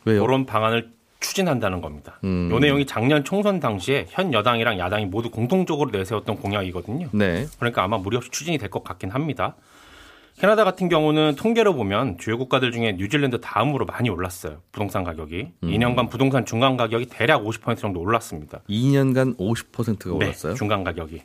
왜요? 0.05 0.21
그런 0.21 0.45
방안을 0.45 0.91
추진한다는 1.19 1.81
겁니다. 1.81 2.19
음. 2.23 2.49
요 2.51 2.59
내용이 2.59 2.85
작년 2.85 3.23
총선 3.23 3.59
당시에 3.59 4.05
현 4.09 4.31
여당이랑 4.33 4.77
야당이 4.77 5.07
모두 5.07 5.31
공통적으로 5.31 5.89
내세웠던 5.89 6.37
공약이거든요. 6.37 7.09
네. 7.11 7.47
그러니까 7.57 7.83
아마 7.83 7.97
무리 7.97 8.15
없이 8.15 8.29
추진이 8.29 8.59
될 8.59 8.69
것 8.69 8.83
같긴 8.83 9.09
합니다. 9.09 9.55
캐나다 10.37 10.63
같은 10.63 10.87
경우는 10.87 11.33
통계로 11.35 11.73
보면 11.73 12.19
주요 12.19 12.37
국가들 12.37 12.71
중에 12.71 12.91
뉴질랜드 12.99 13.41
다음으로 13.41 13.87
많이 13.87 14.11
올랐어요. 14.11 14.61
부동산 14.71 15.03
가격이. 15.03 15.47
음. 15.63 15.67
2년간 15.67 16.11
부동산 16.11 16.45
중간 16.45 16.77
가격이 16.77 17.07
대략 17.07 17.41
50% 17.41 17.77
정도 17.79 17.99
올랐습니다. 18.01 18.59
2년간 18.69 19.35
50%가 19.39 20.13
올랐어요. 20.13 20.53
네, 20.53 20.57
중간 20.59 20.83
가격이. 20.83 21.23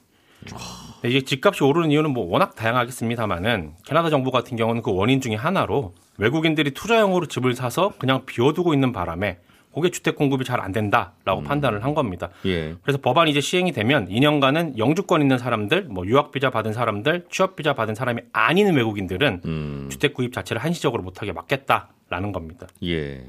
네, 1.03 1.11
이게 1.11 1.21
집값이 1.23 1.65
오르는 1.65 1.91
이유는 1.91 2.11
뭐 2.11 2.27
워낙 2.31 2.55
다양하겠습니다만은 2.55 3.73
캐나다 3.85 4.11
정부 4.11 4.31
같은 4.31 4.57
경우는 4.57 4.83
그 4.83 4.93
원인 4.95 5.21
중에 5.21 5.35
하나로 5.35 5.95
외국인들이 6.19 6.73
투자용으로 6.73 7.27
집을 7.27 7.55
사서 7.55 7.95
그냥 7.99 8.25
비워두고 8.27 8.75
있는 8.75 8.93
바람에 8.93 9.39
그게 9.75 9.91
주택 9.91 10.17
공급이 10.17 10.45
잘 10.45 10.61
안 10.61 10.71
된다라고 10.71 11.41
음. 11.41 11.45
판단을 11.45 11.83
한 11.83 11.95
겁니다. 11.95 12.29
예. 12.45 12.75
그래서 12.83 12.99
법안이 13.01 13.31
이제 13.31 13.41
시행이 13.41 13.73
되면 13.73 14.07
2년간은 14.09 14.79
영주권 14.79 15.23
있는 15.23 15.39
사람들, 15.39 15.85
뭐 15.85 16.07
유학 16.07 16.31
비자 16.31 16.51
받은 16.51 16.73
사람들, 16.73 17.27
취업 17.31 17.57
비자 17.57 17.73
받은 17.73 17.95
사람이 17.95 18.21
아닌 18.33 18.75
외국인들은 18.75 19.41
음. 19.45 19.89
주택 19.91 20.15
구입 20.15 20.33
자체를 20.33 20.63
한시적으로 20.63 21.03
못하게 21.03 21.33
막겠다라는 21.33 22.33
겁니다. 22.33 22.67
예. 22.85 23.25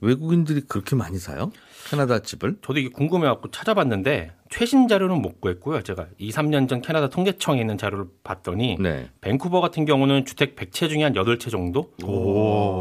외국인들이 0.00 0.62
그렇게 0.62 0.96
많이 0.96 1.18
사요? 1.18 1.52
캐나다 1.88 2.20
집을? 2.20 2.58
저도 2.62 2.78
이게 2.78 2.88
궁금해갖고 2.88 3.50
찾아봤는데 3.50 4.32
최신 4.50 4.88
자료는 4.88 5.22
못 5.22 5.40
구했고요. 5.40 5.82
제가 5.82 6.06
2, 6.18 6.30
3년 6.30 6.68
전 6.68 6.82
캐나다 6.82 7.08
통계청에 7.08 7.60
있는 7.60 7.78
자료를 7.78 8.06
봤더니 8.24 8.76
네. 8.80 9.08
밴쿠버 9.20 9.60
같은 9.60 9.84
경우는 9.84 10.24
주택 10.24 10.56
100채 10.56 10.88
중에 10.88 11.04
한 11.04 11.12
8채 11.12 11.50
정도, 11.50 11.92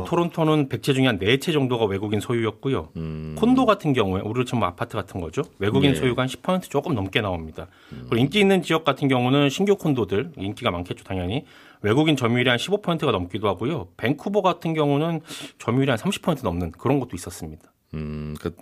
토론토는 0.08 0.70
100채 0.70 0.96
중에 0.96 1.06
한 1.06 1.20
4채 1.20 1.54
정도가 1.54 1.86
외국인 1.86 2.20
소유였고요. 2.20 2.90
음. 2.98 3.36
콘도 3.38 3.66
같은 3.66 3.94
경우에 3.94 4.22
우리로 4.22 4.46
치면 4.46 4.64
아파트 4.64 4.96
같은 4.98 5.22
거죠. 5.22 5.44
외국인 5.60 5.92
예. 5.92 5.96
소유가 5.96 6.24
한 6.24 6.30
10% 6.30 6.64
조금 6.64 6.96
넘게 6.96 7.22
나옵니다. 7.22 7.68
그리고 7.90 8.18
인기 8.18 8.40
있는 8.40 8.64
지역 8.64 8.84
같은 8.84 9.08
경우는 9.08 9.50
신규 9.50 9.76
콘도들 9.76 10.32
인기가 10.38 10.72
많겠죠, 10.72 11.04
당연히. 11.04 11.46
외국인 11.82 12.16
점유율이 12.16 12.50
한 12.50 12.58
15%가 12.58 13.12
넘기도 13.12 13.48
하고요. 13.48 13.90
밴쿠버 13.98 14.42
같은 14.42 14.74
경우는 14.74 15.22
점유율이 15.60 15.90
한 15.90 15.98
30% 15.98 16.44
넘는 16.44 16.72
그런 16.72 17.00
것도 17.00 17.16
있었습니다. 17.16 17.72
음, 17.94 18.36
그 18.40 18.56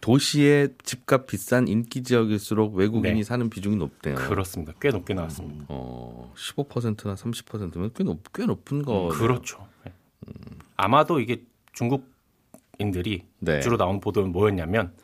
도시의 0.00 0.70
집값 0.82 1.26
비싼 1.26 1.68
인기 1.68 2.02
지역일수록 2.02 2.74
외국인이 2.74 3.16
네. 3.16 3.22
사는 3.22 3.48
비중이 3.50 3.76
높대요. 3.76 4.14
그렇습니다. 4.14 4.72
꽤 4.80 4.88
높게 4.90 5.14
나왔습니다. 5.14 5.66
어, 5.68 6.32
15%나 6.36 7.14
30%면 7.14 7.90
꽤, 7.94 8.02
높, 8.02 8.20
꽤 8.32 8.46
높은 8.46 8.82
거. 8.82 9.08
그렇죠. 9.08 9.66
네. 9.84 9.92
아마도 10.76 11.20
이게 11.20 11.42
중국인들이 11.74 13.24
네. 13.40 13.60
주로 13.60 13.76
나온 13.76 14.00
보도는 14.00 14.32
뭐였냐면 14.32 14.94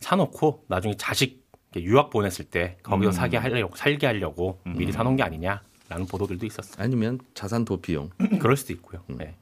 사놓고 0.00 0.64
나중에 0.68 0.96
자식 0.96 1.42
유학 1.76 2.10
보냈을 2.10 2.44
때 2.44 2.76
거기서 2.82 3.10
음. 3.10 3.12
사게 3.12 3.38
하려고 3.38 3.74
살게 3.76 4.06
하려고 4.06 4.60
미리 4.64 4.92
사놓은 4.92 5.16
게 5.16 5.22
아니냐 5.22 5.62
라는 5.92 6.06
보도들도 6.06 6.46
있었어요. 6.46 6.82
아니면 6.82 7.18
자산 7.34 7.64
도피용. 7.66 8.10
그럴 8.40 8.56
수도 8.56 8.72
있고요. 8.72 9.02
음. 9.10 9.16
네. 9.18 9.34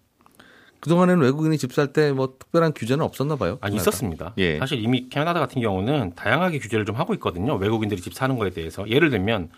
그동안에는 0.80 1.22
외국인이 1.22 1.56
집 1.58 1.72
살 1.72 1.92
때 1.92 2.10
뭐 2.12 2.34
특별한 2.38 2.72
규제는 2.74 3.04
없었나 3.04 3.36
봐요. 3.36 3.58
아 3.60 3.68
캐나다? 3.68 3.82
있었습니다. 3.82 4.32
예. 4.38 4.58
사실 4.58 4.82
이미 4.82 5.08
캐나다 5.10 5.38
같은 5.38 5.60
경우는 5.62 6.14
다양하게 6.16 6.58
규제를 6.58 6.84
좀 6.86 6.96
하고 6.96 7.14
있거든요. 7.14 7.54
외국인들이 7.54 8.00
집 8.00 8.14
사는 8.14 8.36
거에 8.38 8.50
대해서 8.50 8.88
예를 8.88 9.10
들면 9.10 9.50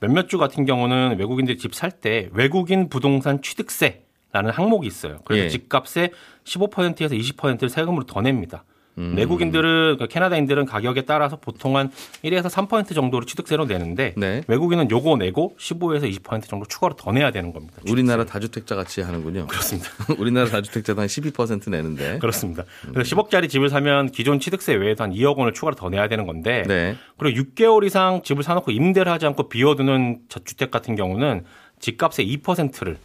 몇몇 0.00 0.28
주 0.28 0.38
같은 0.38 0.64
경우는 0.64 1.16
외국인들이 1.18 1.58
집 1.58 1.74
살 1.74 1.90
때 1.90 2.30
외국인 2.32 2.88
부동산 2.88 3.42
취득세라는 3.42 4.50
항목이 4.52 4.86
있어요. 4.86 5.18
그래서 5.24 5.44
예. 5.46 5.48
집값의 5.48 6.12
15%에서 6.44 7.14
20%를 7.14 7.68
세금으로 7.68 8.06
더 8.06 8.20
냅니다. 8.22 8.64
음. 8.98 9.14
외국인들은 9.16 9.96
그러니까 9.96 10.06
캐나다인들은 10.06 10.66
가격에 10.66 11.02
따라서 11.02 11.36
보통 11.36 11.76
한 11.76 11.90
1에서 12.24 12.50
3% 12.50 12.94
정도로 12.94 13.24
취득세로 13.24 13.64
내는데 13.64 14.14
네. 14.16 14.42
외국인은 14.48 14.90
요거 14.90 15.16
내고 15.16 15.54
15에서 15.58 16.12
20% 16.12 16.48
정도 16.48 16.66
추가로 16.66 16.94
더 16.96 17.12
내야 17.12 17.30
되는 17.30 17.52
겁니다. 17.52 17.76
취득세. 17.76 17.92
우리나라 17.92 18.24
다주택자 18.24 18.74
같이 18.74 19.00
하는군요. 19.00 19.46
그렇습니다. 19.46 19.88
우리나라 20.18 20.48
다주택자도 20.48 21.00
한 21.00 21.06
12% 21.06 21.70
내는데. 21.70 22.18
그렇습니다. 22.18 22.64
그래서 22.92 23.16
10억짜리 23.16 23.48
집을 23.48 23.68
사면 23.68 24.10
기존 24.10 24.40
취득세 24.40 24.74
외에도 24.74 25.04
한 25.04 25.12
2억 25.12 25.36
원을 25.36 25.52
추가로 25.52 25.76
더 25.76 25.88
내야 25.88 26.08
되는 26.08 26.26
건데 26.26 26.64
네. 26.66 26.96
그리고 27.16 27.42
6개월 27.42 27.84
이상 27.86 28.22
집을 28.22 28.42
사놓고 28.42 28.72
임대를 28.72 29.10
하지 29.10 29.26
않고 29.26 29.48
비워두는 29.48 30.20
저주택 30.28 30.70
같은 30.70 30.96
경우는 30.96 31.44
집값의 31.80 32.26
2%를 32.38 32.98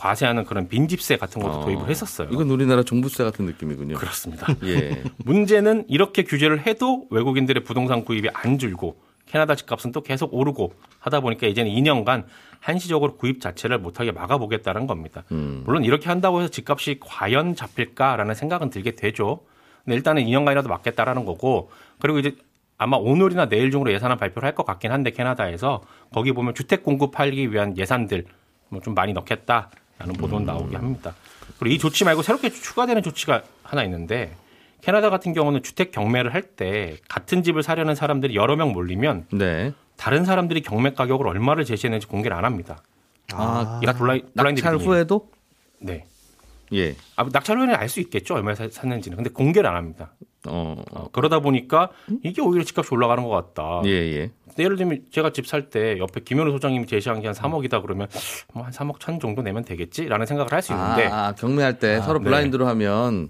과세하는 0.00 0.44
그런 0.46 0.66
빈집세 0.68 1.18
같은 1.18 1.42
것도 1.42 1.58
어, 1.60 1.64
도입을 1.66 1.90
했었어요. 1.90 2.28
이건 2.32 2.48
우리나라 2.50 2.82
종부세 2.82 3.22
같은 3.22 3.44
느낌이군요. 3.44 3.96
그렇습니다. 3.96 4.46
예. 4.64 5.02
문제는 5.24 5.84
이렇게 5.88 6.24
규제를 6.24 6.66
해도 6.66 7.06
외국인들의 7.10 7.64
부동산 7.64 8.04
구입이 8.04 8.30
안 8.32 8.58
줄고 8.58 8.96
캐나다 9.26 9.54
집값은 9.54 9.92
또 9.92 10.00
계속 10.02 10.32
오르고 10.34 10.72
하다 11.00 11.20
보니까 11.20 11.46
이제는 11.46 11.70
2년간 11.70 12.24
한시적으로 12.60 13.16
구입 13.16 13.40
자체를 13.40 13.78
못하게 13.78 14.10
막아보겠다는 14.12 14.86
겁니다. 14.86 15.22
음. 15.32 15.62
물론 15.66 15.84
이렇게 15.84 16.08
한다고 16.08 16.40
해서 16.40 16.50
집값이 16.50 16.98
과연 17.00 17.54
잡힐까라는 17.54 18.34
생각은 18.34 18.70
들게 18.70 18.92
되죠. 18.92 19.40
근데 19.84 19.96
일단은 19.96 20.24
2년간이라도 20.24 20.68
막겠다라는 20.68 21.24
거고 21.26 21.70
그리고 22.00 22.18
이제 22.18 22.34
아마 22.78 22.96
오늘이나 22.96 23.48
내일 23.50 23.70
중으로 23.70 23.92
예산안 23.92 24.16
발표를 24.16 24.46
할 24.46 24.54
것 24.54 24.64
같긴 24.64 24.92
한데 24.92 25.10
캐나다에서 25.10 25.82
거기 26.12 26.32
보면 26.32 26.54
주택 26.54 26.82
공급하기 26.82 27.52
위한 27.52 27.76
예산들 27.76 28.24
뭐 28.70 28.80
좀 28.82 28.94
많이 28.94 29.12
넣겠다 29.12 29.70
라는 30.00 30.14
보도는 30.14 30.46
나오게 30.46 30.76
합니다. 30.76 31.14
그리고 31.58 31.74
이 31.74 31.78
조치 31.78 32.04
말고 32.04 32.22
새롭게 32.22 32.50
추가되는 32.50 33.02
조치가 33.02 33.42
하나 33.62 33.84
있는데 33.84 34.34
캐나다 34.80 35.10
같은 35.10 35.34
경우는 35.34 35.62
주택 35.62 35.92
경매를 35.92 36.32
할 36.32 36.42
때 36.56 36.96
같은 37.08 37.42
집을 37.42 37.62
사려는 37.62 37.94
사람들이 37.94 38.34
여러 38.34 38.56
명 38.56 38.72
몰리면 38.72 39.26
네. 39.32 39.72
다른 39.98 40.24
사람들이 40.24 40.62
경매 40.62 40.94
가격을 40.94 41.28
얼마를 41.28 41.66
제시했는지 41.66 42.06
공개를 42.06 42.34
안 42.36 42.46
합니다. 42.46 42.82
아, 43.32 43.78
이가 43.82 43.92
블라인드 43.92 44.30
낙찰 44.34 44.54
비딩이에요. 44.54 44.78
후에도 44.78 45.28
네. 45.78 46.06
예. 46.72 46.94
아, 47.16 47.24
낙찰 47.32 47.58
후에는 47.58 47.74
알 47.74 47.88
수 47.88 48.00
있겠죠. 48.00 48.34
얼마에 48.34 48.54
사- 48.54 48.68
샀는지는. 48.70 49.16
근데 49.16 49.30
공개를 49.30 49.68
안 49.68 49.76
합니다. 49.76 50.12
어. 50.46 50.82
어, 50.92 51.08
그러다 51.12 51.40
보니까 51.40 51.90
이게 52.22 52.40
오히려 52.40 52.64
집값이 52.64 52.94
올라가는 52.94 53.22
것 53.22 53.30
같다. 53.30 53.82
예, 53.84 53.90
예. 53.90 54.30
예를 54.58 54.76
들면 54.76 55.04
제가 55.12 55.30
집 55.30 55.46
살 55.46 55.70
때 55.70 55.98
옆에 55.98 56.20
김현우 56.20 56.50
소장님이 56.52 56.86
제시한 56.86 57.20
게 57.20 57.28
한 57.28 57.34
3억이다 57.34 57.82
그러면 57.82 58.08
뭐 58.52 58.64
한 58.64 58.72
3억 58.72 59.00
천 59.00 59.18
정도 59.20 59.42
내면 59.42 59.64
되겠지라는 59.64 60.26
생각을 60.26 60.52
할 60.52 60.60
수 60.62 60.72
있는데 60.72 61.06
아, 61.06 61.32
경매할 61.36 61.78
때 61.78 62.00
서로 62.00 62.18
네. 62.18 62.24
블라인드로 62.24 62.66
하면 62.66 63.28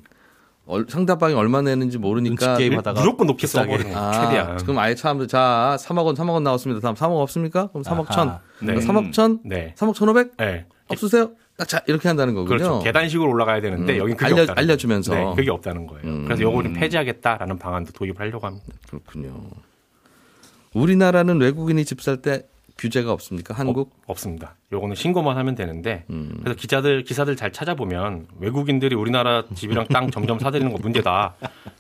얼- 0.67 0.87
상대방이 0.89 1.35
얼마 1.35 1.63
내는지 1.63 1.99
모르니까 1.99 2.47
눈치 2.47 2.63
게임 2.63 2.79
하다가 2.79 3.01
무조건 3.01 3.27
높게. 3.27 3.47
써버리는 3.47 3.95
아, 3.97 4.13
최대한. 4.13 4.57
그럼 4.59 4.79
아예 4.79 4.95
사람들 4.95 5.29
자 5.29 5.77
3억 5.81 6.05
원, 6.07 6.15
3억 6.15 6.31
원 6.31 6.43
나왔습니다. 6.45 6.81
다음 6.81 6.95
3억 6.95 7.21
없습니까? 7.21 7.69
그럼 7.69 7.83
3억 7.83 8.07
아하. 8.11 8.15
천. 8.15 8.39
네. 8.67 8.75
3억 8.77 9.13
천? 9.13 9.41
네. 9.45 9.75
3억 9.77 9.95
1,500? 9.95 10.37
네. 10.39 10.67
없으세요? 10.89 11.31
딱자 11.61 11.83
이렇게 11.87 12.09
한다는 12.09 12.35
거군요. 12.35 12.49
그렇죠. 12.57 12.81
계단식으로 12.83 13.29
올라가야 13.31 13.61
되는데 13.61 13.95
음, 13.95 13.99
여긴 13.99 14.17
그게 14.17 14.33
알려- 14.33 14.43
없다는 14.43 14.63
알려주면서. 14.63 15.15
네, 15.15 15.33
그게 15.37 15.51
없다는 15.51 15.87
거예요. 15.87 16.03
음. 16.07 16.25
그래서 16.25 16.43
요거를 16.43 16.71
좀 16.73 16.81
폐지하겠다라는 16.81 17.59
방안도 17.59 17.93
도입을 17.93 18.19
하려고 18.19 18.47
합니다. 18.47 18.67
그렇군요. 18.89 19.43
우리나라는 20.73 21.41
외국인이 21.41 21.85
집 21.85 22.01
살 22.01 22.23
때 22.23 22.47
규제가 22.81 23.13
없습니까? 23.13 23.53
한국? 23.55 23.93
없습니다. 24.07 24.57
요거는 24.73 24.97
신고만 24.97 25.37
하면 25.37 25.55
되는데 25.55 26.05
음. 26.09 26.39
그래서 26.43 26.59
기자들 26.59 27.05
기사들 27.05 27.37
잘 27.37 27.53
찾아보면 27.53 28.27
외국인들이 28.41 28.95
우리나라 28.97 29.45
집이랑 29.55 29.87
땅 29.89 30.11
점점 30.11 30.39
사들이는 30.39 30.73
거 30.73 30.79
문제다. 30.81 31.35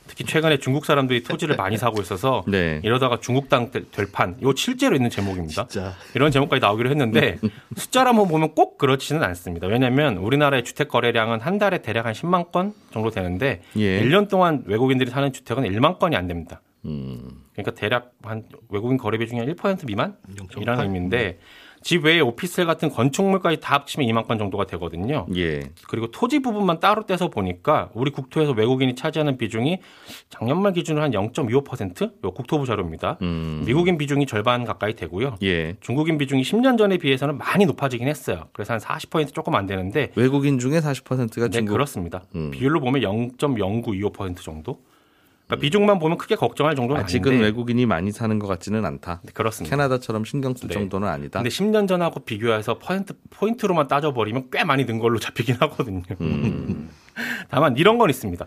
특히 0.07 0.25
최근에 0.25 0.59
중국 0.59 0.85
사람들이 0.85 1.23
토지를 1.23 1.57
많이 1.57 1.79
사고 1.79 2.03
있어서 2.03 2.45
네. 2.47 2.81
이러다가 2.85 3.19
중국 3.21 3.49
땅 3.49 3.71
될 3.71 4.11
판. 4.13 4.37
이거 4.41 4.53
실제로 4.55 4.95
있는 4.95 5.09
제목입니다. 5.09 5.69
진짜. 5.69 5.95
이런 6.15 6.31
제목까지 6.31 6.61
나오기로 6.61 6.91
했는데 6.91 7.39
숫자를 7.77 8.09
한번 8.09 8.29
보면 8.29 8.55
꼭 8.55 8.77
그렇지는 8.77 9.23
않습니다. 9.23 9.69
왜냐하면 9.69 10.17
우리나라의 10.19 10.65
주택 10.65 10.89
거래량은 10.89 11.41
한 11.41 11.59
달에 11.59 11.79
대략 11.83 12.07
한 12.07 12.13
10만 12.13 12.53
건 12.53 12.75
정도 12.93 13.11
되는데 13.11 13.63
예. 13.77 14.03
1년 14.03 14.29
동안 14.29 14.65
외국인들이 14.67 15.11
사는 15.11 15.33
주택은 15.33 15.65
1만 15.65 15.99
건이 15.99 16.17
안 16.17 16.27
됩니다. 16.27 16.61
음. 16.85 17.43
그러니까 17.53 17.73
대략 17.73 18.13
한 18.23 18.45
외국인 18.69 18.97
거래 18.97 19.19
비 19.19 19.27
중에 19.29 19.41
1% 19.41 19.87
미만이라는 19.87 20.85
의미인데 20.85 21.39
집 21.83 22.05
외에 22.05 22.21
오피스텔 22.21 22.67
같은 22.67 22.91
건축물까지 22.91 23.61
다 23.61 23.75
합치면 23.75 24.07
2만 24.09 24.27
건 24.27 24.39
정도가 24.39 24.67
되거든요. 24.67 25.27
예. 25.35 25.61
그리고 25.89 26.11
토지 26.11 26.41
부분만 26.41 26.79
따로 26.79 27.07
떼서 27.07 27.29
보니까 27.31 27.89
우리 27.95 28.11
국토에서 28.11 28.53
외국인이 28.53 28.95
차지하는 28.95 29.39
비중이 29.39 29.79
작년 30.29 30.61
말 30.61 30.75
기준으로 30.75 31.03
한 31.03 31.11
0.25%? 31.13 32.25
요 32.25 32.31
국토부 32.33 32.67
자료입니다. 32.67 33.17
음. 33.23 33.63
미국인 33.67 33.97
비중이 33.97 34.27
절반 34.27 34.65
가까이 34.65 34.95
되고요. 34.95 35.37
예. 35.43 35.77
중국인 35.81 36.19
비중이 36.19 36.43
10년 36.43 36.77
전에 36.77 36.99
비해서는 36.99 37.39
많이 37.39 37.65
높아지긴 37.65 38.09
했어요. 38.09 38.49
그래서 38.53 38.75
한 38.75 38.81
40% 38.81 39.33
조금 39.33 39.55
안 39.55 39.67
되는데 39.67 40.13
외국인 40.17 40.59
중에 40.59 40.81
40%가 40.81 41.47
네, 41.47 41.51
중국. 41.51 41.73
그렇습니다. 41.73 42.25
음. 42.35 42.51
비율로 42.51 42.81
보면 42.81 43.01
0.0925% 43.01 44.43
정도. 44.43 44.81
그러니까 45.51 45.57
비중만 45.57 45.99
보면 45.99 46.17
크게 46.17 46.37
걱정할 46.37 46.77
정도는 46.77 47.03
아직은 47.03 47.33
아닌데 47.33 47.45
외국인이 47.47 47.85
많이 47.85 48.13
사는 48.13 48.39
것 48.39 48.47
같지는 48.47 48.85
않다. 48.85 49.21
네, 49.25 49.33
그렇습니다. 49.35 49.75
캐나다처럼 49.75 50.25
신경 50.25 50.55
쓸 50.55 50.69
네. 50.69 50.75
정도는 50.75 51.09
아니다. 51.09 51.41
근데 51.41 51.51
10년 51.51 51.89
전하고 51.89 52.21
비교해서 52.21 52.79
포인트, 52.79 53.15
포인트로만 53.31 53.89
따져버리면 53.89 54.51
꽤 54.53 54.63
많이 54.65 54.87
는 54.87 54.99
걸로 54.99 55.19
잡히긴 55.21 55.57
하거든요. 55.61 56.03
음. 56.21 56.91
다만 57.51 57.77
이런 57.77 57.99
건 57.99 58.09
있습니다. 58.11 58.47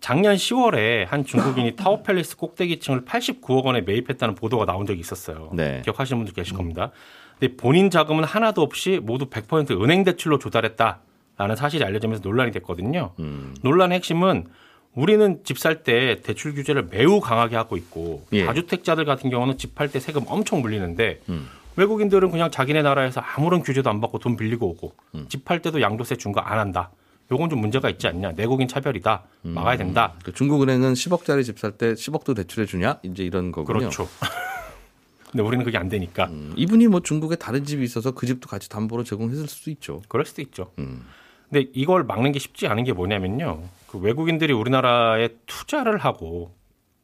작년 0.00 0.36
10월에 0.36 1.06
한 1.06 1.24
중국인이 1.24 1.74
타워 1.76 2.02
팰리스 2.02 2.36
꼭대기층을 2.36 3.04
89억 3.04 3.64
원에 3.64 3.80
매입했다는 3.80 4.34
보도가 4.36 4.64
나온 4.64 4.86
적이 4.86 5.00
있었어요. 5.00 5.50
네. 5.54 5.82
기억하시는 5.82 6.18
분들 6.18 6.34
계실 6.34 6.56
겁니다. 6.56 6.90
근데 7.38 7.56
본인 7.56 7.90
자금은 7.90 8.22
하나도 8.24 8.62
없이 8.62 9.00
모두 9.02 9.26
100% 9.26 9.82
은행 9.82 10.04
대출로 10.04 10.38
조달했다라는 10.38 11.56
사실이 11.56 11.84
알려지면서 11.84 12.22
논란이 12.22 12.52
됐거든요. 12.52 13.12
음. 13.18 13.54
논란의 13.62 13.96
핵심은 13.96 14.46
우리는 14.94 15.40
집 15.44 15.58
살 15.58 15.82
때 15.82 16.20
대출 16.22 16.54
규제를 16.54 16.88
매우 16.90 17.20
강하게 17.20 17.56
하고 17.56 17.76
있고 17.76 18.24
예. 18.32 18.44
다주택자들 18.46 19.04
같은 19.04 19.30
경우는 19.30 19.58
집 19.58 19.74
팔 19.74 19.90
때 19.90 19.98
세금 20.00 20.22
엄청 20.26 20.60
물리는데 20.62 21.20
음. 21.28 21.48
외국인들은 21.76 22.30
그냥 22.30 22.50
자기네 22.50 22.82
나라에서 22.82 23.20
아무런 23.20 23.62
규제도 23.62 23.90
안 23.90 24.00
받고 24.00 24.18
돈 24.20 24.36
빌리고 24.36 24.68
오고 24.68 24.92
음. 25.16 25.26
집팔 25.28 25.60
때도 25.62 25.80
양도세 25.80 26.16
준거안 26.16 26.58
한다. 26.58 26.90
요건 27.32 27.50
좀 27.50 27.60
문제가 27.60 27.88
있지 27.90 28.06
않냐. 28.06 28.32
내국인 28.32 28.68
차별이다. 28.68 29.22
막아야 29.42 29.76
된다. 29.78 30.12
그 30.24 30.32
중국은행은 30.32 30.92
10억짜리 30.92 31.42
집 31.44 31.58
살 31.58 31.72
때 31.72 31.94
10억도 31.94 32.36
대출해 32.36 32.66
주냐? 32.66 32.98
이제 33.02 33.24
이런 33.24 33.50
거군요. 33.50 33.78
그렇죠. 33.78 34.08
근데 35.32 35.42
우리는 35.42 35.64
그게 35.64 35.76
안 35.78 35.88
되니까 35.88 36.26
음, 36.26 36.52
이분이 36.56 36.86
뭐 36.86 37.00
중국에 37.00 37.34
다른 37.34 37.64
집이 37.64 37.82
있어서 37.82 38.12
그 38.12 38.26
집도 38.26 38.48
같이 38.48 38.68
담보로 38.68 39.02
제공했을 39.02 39.48
수도 39.48 39.70
있죠. 39.72 40.00
그럴 40.06 40.24
수도 40.26 40.42
있죠. 40.42 40.70
음. 40.78 41.04
근데 41.50 41.68
이걸 41.74 42.04
막는 42.04 42.30
게 42.30 42.38
쉽지 42.38 42.68
않은 42.68 42.84
게 42.84 42.92
뭐냐면요. 42.92 43.62
그 43.94 44.00
외국인들이 44.00 44.52
우리나라에 44.52 45.28
투자를 45.46 45.98
하고 45.98 46.52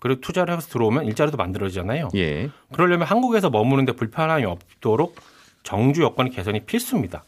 그리고 0.00 0.20
투자를 0.20 0.56
해서 0.56 0.68
들어오면 0.68 1.06
일자리도 1.06 1.36
만들어지잖아요. 1.36 2.08
예. 2.16 2.50
그러려면 2.72 3.06
한국에서 3.06 3.48
머무는데 3.48 3.92
불편함이 3.92 4.44
없도록 4.44 5.14
정주 5.62 6.02
여건 6.02 6.30
개선이 6.30 6.64
필수입니다. 6.64 7.22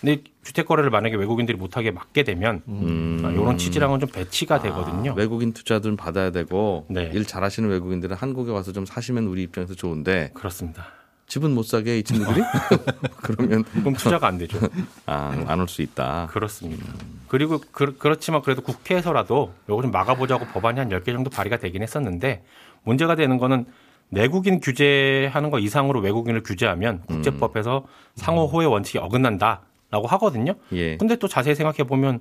근데 0.00 0.24
주택 0.42 0.66
거래를 0.66 0.90
만약에 0.90 1.14
외국인들이 1.14 1.56
못하게 1.56 1.92
막게 1.92 2.24
되면 2.24 2.62
음. 2.66 3.22
아, 3.24 3.30
이런 3.30 3.56
취지랑은 3.58 4.00
좀 4.00 4.08
배치가 4.08 4.60
되거든요. 4.60 5.14
외국인 5.14 5.52
투자들은 5.52 5.96
받아야 5.96 6.32
되고 6.32 6.84
네. 6.88 7.08
일 7.14 7.24
잘하시는 7.24 7.68
외국인들은 7.70 8.16
한국에 8.16 8.50
와서 8.50 8.72
좀 8.72 8.86
사시면 8.86 9.24
우리 9.26 9.44
입장에서 9.44 9.74
좋은데 9.74 10.32
그렇습니다. 10.34 10.86
집은 11.26 11.52
못 11.54 11.64
사게 11.64 11.98
이 11.98 12.02
친구들이 12.02 12.40
그러면 13.22 13.64
그럼 13.64 13.94
투자가 13.94 14.28
안 14.28 14.38
되죠. 14.38 14.58
안올 15.06 15.68
수 15.68 15.82
있다. 15.82 16.28
그렇습니다. 16.30 16.84
그리고 17.28 17.60
그, 17.72 17.96
그렇지만 17.98 18.42
그래도 18.42 18.62
국회에서라도 18.62 19.52
요거 19.68 19.82
좀 19.82 19.90
막아보자고 19.90 20.46
법안이 20.46 20.78
한 20.78 20.88
10개 20.88 21.06
정도 21.06 21.28
발의가 21.30 21.58
되긴 21.58 21.82
했었는데 21.82 22.44
문제가 22.84 23.16
되는 23.16 23.38
거는 23.38 23.66
내국인 24.08 24.60
규제하는 24.60 25.50
거 25.50 25.58
이상으로 25.58 26.00
외국인을 26.00 26.44
규제하면 26.44 27.02
국제법에서 27.06 27.86
상호 28.14 28.46
호의 28.46 28.68
원칙이 28.68 28.98
어긋난다라고 28.98 30.06
하거든요. 30.06 30.54
예. 30.72 30.96
근데 30.96 31.16
또 31.16 31.26
자세히 31.26 31.56
생각해 31.56 31.88
보면 31.88 32.20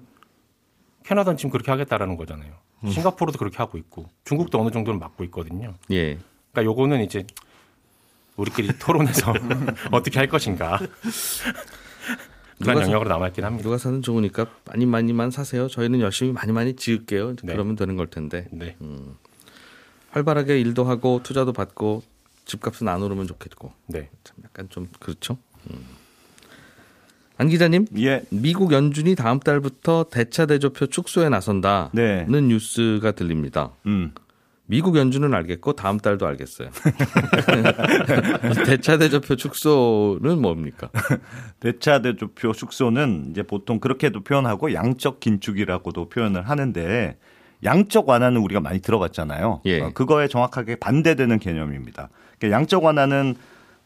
캐나다는 1.03 1.37
지금 1.37 1.51
그렇게 1.51 1.69
하겠다라는 1.69 2.17
거잖아요. 2.17 2.53
싱가포르도 2.89 3.37
그렇게 3.37 3.57
하고 3.57 3.77
있고 3.77 4.09
중국도 4.25 4.59
어느 4.59 4.71
정도는 4.71 4.99
막고 4.99 5.23
있거든요. 5.25 5.75
예. 5.91 6.17
그러니까 6.51 6.71
요거는 6.71 7.03
이제 7.03 7.25
우리끼리 8.37 8.69
토론해서 8.79 9.33
어떻게 9.91 10.19
할 10.19 10.27
것인가 10.27 10.77
그런 10.77 10.89
누가 12.59 12.73
사- 12.75 12.81
영역으로 12.83 13.09
남아 13.09 13.27
있긴 13.29 13.43
합니다. 13.43 13.63
누가 13.63 13.77
사는 13.77 14.01
좋으니까 14.01 14.45
많이 14.65 14.85
많이만 14.85 15.31
사세요. 15.31 15.67
저희는 15.67 15.99
열심히 16.01 16.31
많이 16.31 16.51
많이 16.51 16.75
지을게요. 16.75 17.35
네. 17.43 17.53
그러면 17.53 17.75
되는 17.75 17.95
걸 17.95 18.07
텐데 18.07 18.47
네. 18.51 18.75
활발하게 20.11 20.59
일도 20.61 20.83
하고 20.85 21.21
투자도 21.23 21.51
받고 21.53 22.03
집값은 22.45 22.87
안 22.87 23.01
오르면 23.01 23.27
좋겠고 23.27 23.73
네. 23.87 24.09
참 24.23 24.35
약간 24.43 24.67
좀 24.69 24.87
그렇죠. 24.99 25.37
음. 25.71 25.83
안 27.37 27.49
기자님, 27.49 27.85
예. 27.97 28.23
미국 28.29 28.71
연준이 28.71 29.13
다음 29.13 29.41
달부터 29.41 30.05
대차 30.09 30.45
대조표 30.45 30.85
축소에 30.87 31.27
나선다는 31.27 31.89
네. 31.91 32.25
뉴스가 32.29 33.11
들립니다. 33.11 33.71
음. 33.87 34.13
미국 34.67 34.97
연준은 34.97 35.33
알겠고 35.33 35.73
다음 35.73 35.99
달도 35.99 36.25
알겠어요. 36.25 36.69
이 38.51 38.65
대차 38.65 38.97
대조표 38.97 39.35
축소는 39.35 40.41
뭡니까? 40.41 40.89
대차 41.59 42.01
대조표 42.01 42.51
축소는 42.51 43.27
이제 43.29 43.43
보통 43.43 43.79
그렇게도 43.79 44.23
표현하고 44.23 44.73
양적 44.73 45.19
긴축이라고도 45.19 46.09
표현을 46.09 46.49
하는데 46.49 47.17
양적 47.63 48.09
완화는 48.09 48.41
우리가 48.41 48.59
많이 48.59 48.79
들어봤잖아요. 48.79 49.61
예. 49.65 49.81
어, 49.81 49.91
그거에 49.93 50.27
정확하게 50.27 50.77
반대되는 50.77 51.37
개념입니다. 51.39 52.09
그러니까 52.39 52.57
양적 52.57 52.83
완화는 52.83 53.35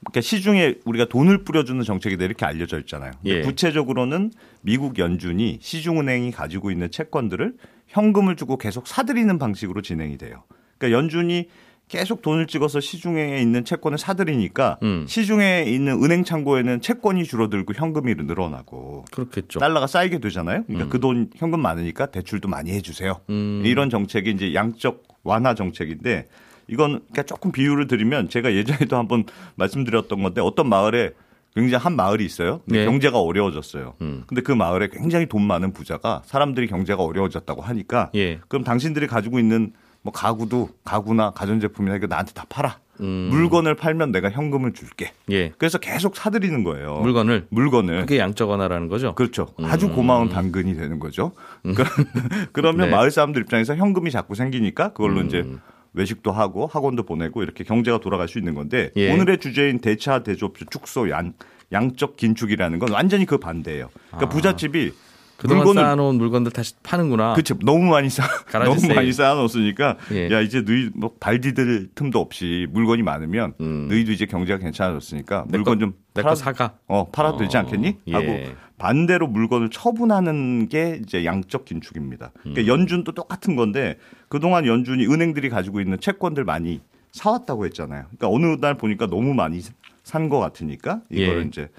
그러니까 0.01 0.21
시중에 0.21 0.75
우리가 0.85 1.05
돈을 1.05 1.43
뿌려주는 1.43 1.83
정책이다 1.83 2.23
이렇게 2.23 2.45
알려져 2.45 2.79
있잖아요. 2.79 3.11
예. 3.25 3.41
구체적으로는 3.41 4.31
미국 4.61 4.97
연준이 4.97 5.59
시중은행이 5.61 6.31
가지고 6.31 6.71
있는 6.71 6.89
채권들을 6.89 7.55
현금을 7.87 8.37
주고 8.37 8.57
계속 8.57 8.87
사들이는 8.87 9.39
방식으로 9.39 9.81
진행이 9.81 10.17
돼요. 10.17 10.43
그러니까 10.79 10.97
연준이 10.97 11.47
계속 11.87 12.21
돈을 12.21 12.47
찍어서 12.47 12.79
시중에 12.79 13.39
있는 13.41 13.65
채권을 13.65 13.97
사들이니까 13.97 14.77
음. 14.83 15.05
시중에 15.07 15.65
있는 15.67 16.03
은행 16.03 16.23
창고에는 16.23 16.81
채권이 16.81 17.23
줄어들고 17.23 17.73
현금이 17.73 18.13
늘어나고 18.15 19.05
그렇겠죠. 19.11 19.59
달러가 19.59 19.87
쌓이게 19.87 20.19
되잖아요. 20.19 20.63
그러니까 20.67 20.89
그돈 20.89 21.31
현금 21.35 21.61
많으니까 21.61 22.05
대출도 22.07 22.47
많이 22.47 22.71
해주세요. 22.71 23.19
음. 23.29 23.63
이런 23.65 23.89
정책이 23.89 24.29
이제 24.31 24.53
양적 24.53 25.03
완화 25.23 25.55
정책인데 25.55 26.27
이건 26.67 26.99
그러니까 26.99 27.23
조금 27.23 27.51
비유를 27.51 27.87
드리면 27.87 28.29
제가 28.29 28.53
예전에도 28.53 28.95
한번 28.95 29.23
말씀드렸던 29.55 30.21
건데 30.21 30.41
어떤 30.41 30.69
마을에 30.69 31.11
굉장히 31.55 31.83
한 31.83 31.95
마을이 31.95 32.23
있어요. 32.23 32.61
근데 32.65 32.81
네. 32.81 32.85
경제가 32.85 33.19
어려워졌어요. 33.19 33.95
음. 34.01 34.23
근데 34.27 34.41
그 34.43 34.51
마을에 34.51 34.89
굉장히 34.91 35.25
돈 35.25 35.41
많은 35.41 35.73
부자가 35.73 36.21
사람들이 36.25 36.67
경제가 36.67 37.01
어려워졌다고 37.01 37.63
하니까 37.63 38.11
예. 38.13 38.39
그럼 38.47 38.63
당신들이 38.63 39.07
가지고 39.07 39.39
있는 39.39 39.73
뭐 40.01 40.13
가구도 40.13 40.69
가구나 40.83 41.31
가전제품이나 41.31 41.95
이거 41.97 42.07
나한테 42.07 42.33
다 42.33 42.45
팔아. 42.49 42.79
음. 43.01 43.29
물건을 43.31 43.75
팔면 43.75 44.11
내가 44.11 44.29
현금을 44.29 44.73
줄게. 44.73 45.13
예. 45.31 45.53
그래서 45.57 45.77
계속 45.77 46.17
사들이는 46.17 46.63
거예요. 46.65 46.95
물건을 46.99 47.47
물건을. 47.49 48.01
그게 48.01 48.19
양적 48.19 48.49
완화라는 48.49 48.89
거죠. 48.89 49.15
그렇죠. 49.15 49.53
아주 49.63 49.89
고마운 49.89 50.27
당근이 50.29 50.75
되는 50.75 50.99
거죠. 50.99 51.31
그- 51.63 51.73
그러면 52.51 52.89
네. 52.89 52.95
마을 52.95 53.09
사람들 53.11 53.41
입장에서 53.43 53.75
현금이 53.75 54.11
자꾸 54.11 54.35
생기니까 54.35 54.89
그걸로 54.93 55.21
이제 55.21 55.45
외식도 55.93 56.31
하고 56.31 56.67
학원도 56.67 57.03
보내고 57.03 57.41
이렇게 57.41 57.63
경제가 57.63 57.99
돌아갈 57.99 58.27
수 58.27 58.37
있는 58.37 58.53
건데 58.53 58.91
예. 58.97 59.13
오늘의 59.13 59.39
주제인 59.39 59.79
대차 59.79 60.23
대조표 60.23 60.65
축소 60.69 61.09
양 61.09 61.33
양적 61.71 62.17
긴축이라는 62.17 62.79
건 62.79 62.91
완전히 62.91 63.25
그 63.25 63.37
반대예요. 63.37 63.89
그러니까 64.07 64.29
부잣집이 64.29 64.91
그동안 65.39 65.63
물건을 65.63 65.81
쌓아놓은 65.87 66.15
물건들 66.17 66.51
다시 66.51 66.73
파는구나. 66.83 67.33
그치 67.33 67.53
너무 67.63 67.85
많이 67.89 68.09
쌓 68.09 68.23
너무 68.51 68.77
세일. 68.77 68.93
많이 68.95 69.11
쌓아놓았으니까 69.13 69.97
예. 70.11 70.29
야 70.31 70.41
이제 70.41 70.63
너희 70.63 70.89
뭐 70.93 71.13
발디딜 71.19 71.89
틈도 71.95 72.19
없이 72.19 72.67
물건이 72.71 73.03
많으면 73.03 73.53
음. 73.61 73.87
너희도 73.89 74.11
이제 74.11 74.25
경제가 74.25 74.59
괜찮아졌으니까 74.59 75.45
내 75.47 75.57
물건 75.57 75.75
거- 75.75 75.79
좀 75.79 75.93
팔아 76.13 76.35
사가. 76.35 76.73
어 76.87 77.07
팔아도 77.09 77.37
되지 77.37 77.55
어, 77.55 77.61
않겠니? 77.61 77.95
예. 78.07 78.13
하고 78.13 78.37
반대로 78.77 79.27
물건을 79.27 79.69
처분하는 79.69 80.67
게 80.69 80.99
이제 81.03 81.23
양적 81.25 81.65
긴축입니다. 81.65 82.31
음. 82.45 82.53
그러니까 82.53 82.67
연준도 82.73 83.13
똑같은 83.13 83.55
건데 83.55 83.97
그동안 84.27 84.65
연준이 84.65 85.05
은행들이 85.05 85.49
가지고 85.49 85.79
있는 85.81 85.99
채권들 85.99 86.43
많이 86.43 86.81
사왔다고 87.11 87.65
했잖아요. 87.65 88.05
그러니까 88.17 88.29
어느 88.29 88.59
날 88.59 88.75
보니까 88.75 89.07
너무 89.07 89.33
많이 89.33 89.61
산 90.03 90.27
것 90.29 90.39
같으니까 90.39 91.01
이걸 91.09 91.43
예. 91.43 91.47
이제 91.47 91.69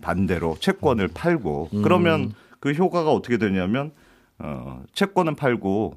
반대로 0.00 0.56
채권을 0.60 1.08
팔고 1.14 1.70
그러면 1.82 2.32
그 2.60 2.72
효과가 2.72 3.10
어떻게 3.12 3.36
되냐면 3.38 3.92
어 4.38 4.82
채권은 4.94 5.34
팔고 5.36 5.96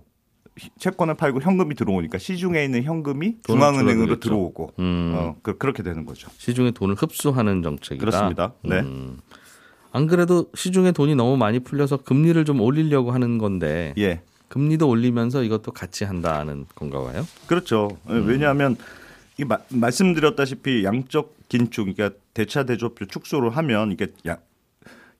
채권을 0.80 1.15
팔고 1.15 1.41
현금이 1.41 1.76
들어오니까 1.76 2.17
시중에 2.17 2.63
있는 2.63 2.84
현금이 2.84 3.38
중앙은행으로. 3.45 4.19
들어오고 4.19 4.73
음. 4.80 5.13
어, 5.15 5.36
그, 5.41 5.58
그렇게 5.58 5.82
되는 5.84 6.06
거죠. 6.06 6.30
시중의 6.38 6.73
돈을 6.73 6.95
흡수하는 6.95 7.63
정책이다. 7.63 8.06
그렇습니다. 8.06 8.54
네. 8.63 8.80
음. 8.82 9.17
안 9.91 10.08
그래도 10.08 10.49
시중에 10.56 10.91
돈이 10.91 11.15
너무 11.15 11.38
많이 11.38 11.60
풀려서 11.60 11.97
금리를 11.97 12.43
좀 12.45 12.62
올리려고 12.62 13.12
하는 13.12 13.38
건데 13.38 13.93
예. 13.97 14.21
금리도 14.49 14.88
올리면서 14.88 15.43
이것도 15.43 15.71
같이 15.71 16.04
한다는 16.04 16.65
건가 16.76 17.02
봐요. 17.04 17.26
그렇죠. 17.47 17.89
왜냐하면 18.06 18.76
이 19.39 19.43
마- 19.45 19.58
말씀드렸다시피 19.69 20.84
양적 20.84 21.34
긴축, 21.49 21.95
그러니까 21.95 22.15
대차 22.36 22.63
대조표 22.65 23.06
축소를 23.06 23.49
하면 23.58 23.91
이게 23.91 24.08
야- 24.28 24.38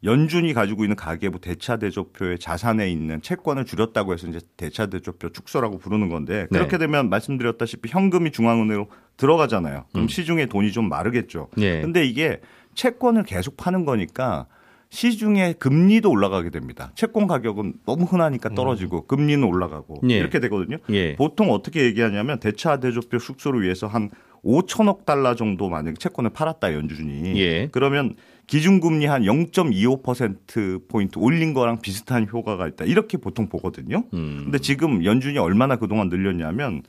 연준이 0.04 0.54
가지고 0.54 0.84
있는 0.84 0.96
가계부 0.96 1.40
대차 1.40 1.78
대조표의 1.78 2.40
자산에 2.40 2.90
있는 2.92 3.22
채권을 3.22 3.66
줄였다고 3.66 4.14
해서 4.14 4.28
이제 4.28 4.40
대차 4.58 4.88
대조표 4.88 5.30
축소라고 5.32 5.78
부르는 5.78 6.10
건데 6.10 6.48
네. 6.52 6.58
그렇게 6.58 6.78
되면 6.78 7.10
말씀드렸다시피 7.10 7.90
현금이 7.90 8.32
중앙은행으로 8.32 8.88
들어가잖아요. 9.16 9.86
그럼 9.94 10.08
시중에 10.08 10.48
돈이 10.48 10.72
좀 10.72 10.90
마르겠죠. 10.90 11.50
음. 11.58 11.64
예. 11.64 11.82
근데 11.82 12.06
이게 12.06 12.42
채권을 12.76 13.24
계속 13.24 13.56
파는 13.56 13.86
거니까 13.86 14.48
시중에 14.90 15.54
금리도 15.54 16.12
올라가게 16.12 16.50
됩니다. 16.50 16.92
채권 16.96 17.26
가격은 17.26 17.76
너무 17.86 18.04
흔하니까 18.04 18.50
떨어지고 18.50 19.08
금리는 19.08 19.44
올라가고 19.44 20.02
예. 20.10 20.18
이렇게 20.18 20.40
되거든요. 20.42 20.78
예. 20.92 21.16
보통 21.16 21.50
어떻게 21.50 21.86
얘기하냐면 21.86 22.40
대차 22.40 22.80
대조표 22.80 23.18
축소를 23.18 23.64
위해서 23.64 23.88
한 23.88 24.12
5천억 24.44 25.06
달러 25.06 25.36
정도 25.36 25.70
만약에 25.70 25.96
채권을 25.98 26.32
팔았다 26.32 26.74
연준이 26.74 27.40
예. 27.40 27.70
그러면 27.72 28.16
기준금리 28.48 29.06
한 29.06 29.24
0.25% 29.24 30.88
포인트 30.88 31.18
올린 31.20 31.54
거랑 31.54 31.80
비슷한 31.82 32.28
효과가 32.32 32.68
있다 32.68 32.86
이렇게 32.86 33.18
보통 33.18 33.48
보거든요. 33.50 34.04
음. 34.14 34.42
근데 34.46 34.60
지금 34.60 35.04
연준이 35.06 35.38
얼마나 35.38 35.76
그동안 35.78 36.10
늘렸냐면 36.10 36.84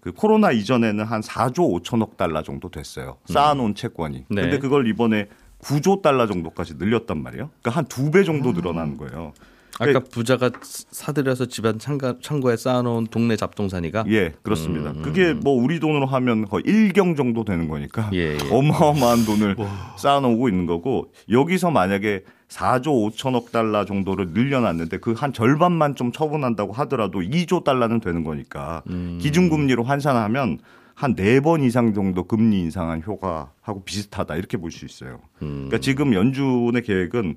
그 0.00 0.12
코로나 0.12 0.52
이전에는 0.52 1.04
한 1.04 1.20
4조 1.20 1.82
5천억 1.82 2.16
달러 2.16 2.42
정도 2.42 2.68
됐어요. 2.70 3.18
쌓아놓은 3.26 3.74
채권이. 3.74 4.26
네. 4.30 4.42
근데 4.42 4.58
그걸 4.58 4.86
이번에 4.86 5.26
9조 5.60 6.02
달러 6.02 6.26
정도까지 6.26 6.74
늘렸단 6.78 7.20
말이에요. 7.22 7.50
그러니까 7.60 7.70
한 7.78 7.84
두 7.86 8.10
배 8.10 8.22
정도 8.24 8.52
늘어난 8.52 8.96
거예요. 8.96 9.32
아까 9.80 10.00
부자가 10.00 10.50
사들여서 10.62 11.46
집안 11.46 11.78
창가, 11.78 12.16
창고에 12.20 12.56
쌓아놓은 12.56 13.06
동네 13.10 13.36
잡동사니가 13.36 14.04
예, 14.08 14.32
그렇습니다. 14.42 14.90
음, 14.90 15.02
그게 15.02 15.32
뭐 15.34 15.52
우리 15.52 15.78
돈으로 15.80 16.06
하면 16.06 16.46
거의 16.46 16.64
1경 16.64 17.16
정도 17.16 17.44
되는 17.44 17.68
거니까 17.68 18.10
예, 18.12 18.34
예. 18.34 18.38
어마어마한 18.50 19.24
돈을 19.24 19.56
쌓아놓고 19.96 20.48
있는 20.48 20.66
거고 20.66 21.12
여기서 21.30 21.70
만약에 21.70 22.24
4조 22.48 23.12
5천억 23.12 23.52
달러 23.52 23.84
정도를 23.84 24.30
늘려놨는데 24.30 24.98
그 24.98 25.12
한 25.12 25.32
절반만 25.32 25.94
좀 25.96 26.12
처분한다고 26.12 26.72
하더라도 26.72 27.20
2조 27.20 27.62
달러는 27.64 28.00
되는 28.00 28.24
거니까 28.24 28.82
음. 28.88 29.18
기준금리로 29.20 29.84
환산하면 29.84 30.58
한 30.94 31.14
네 31.14 31.38
번 31.40 31.62
이상 31.62 31.94
정도 31.94 32.24
금리 32.24 32.58
인상한 32.60 33.02
효과하고 33.06 33.84
비슷하다 33.84 34.34
이렇게 34.36 34.56
볼 34.56 34.72
수 34.72 34.84
있어요. 34.84 35.20
음. 35.42 35.66
그러니까 35.68 35.78
지금 35.78 36.12
연준의 36.14 36.82
계획은 36.82 37.36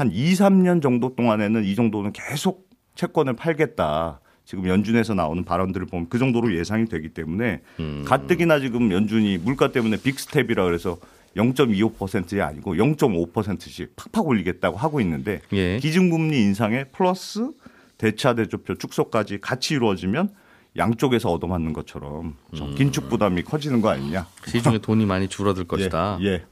한 0.00 0.10
2, 0.10 0.32
3년 0.32 0.80
정도 0.80 1.14
동안에는 1.14 1.62
이 1.64 1.74
정도는 1.74 2.12
계속 2.12 2.70
채권을 2.94 3.34
팔겠다. 3.34 4.20
지금 4.46 4.66
연준에서 4.66 5.12
나오는 5.12 5.44
발언들을 5.44 5.86
보면 5.88 6.08
그 6.08 6.18
정도로 6.18 6.56
예상이 6.56 6.86
되기 6.86 7.10
때문에 7.10 7.60
음. 7.78 8.02
가뜩이나 8.06 8.60
지금 8.60 8.90
연준이 8.92 9.36
물가 9.36 9.70
때문에 9.70 9.98
빅스텝이라 9.98 10.64
그래서 10.64 10.96
0.25%이 11.36 12.40
아니고 12.40 12.74
0.5%씩 12.76 13.94
팍팍 13.94 14.26
올리겠다고 14.26 14.78
하고 14.78 15.02
있는데 15.02 15.42
예. 15.52 15.78
기준금리 15.78 16.40
인상에 16.40 16.84
플러스 16.84 17.50
대차 17.98 18.34
대조표 18.34 18.76
축소까지 18.76 19.38
같이 19.40 19.74
이루어지면 19.74 20.30
양쪽에서 20.78 21.30
얻어맞는 21.30 21.74
것처럼 21.74 22.36
좀 22.54 22.74
긴축 22.74 23.10
부담이 23.10 23.42
커지는 23.42 23.82
거 23.82 23.90
아니냐? 23.90 24.26
시중에 24.46 24.78
돈이 24.78 25.04
많이 25.04 25.28
줄어들 25.28 25.64
것이다. 25.68 26.18
예. 26.22 26.26
예. 26.26 26.44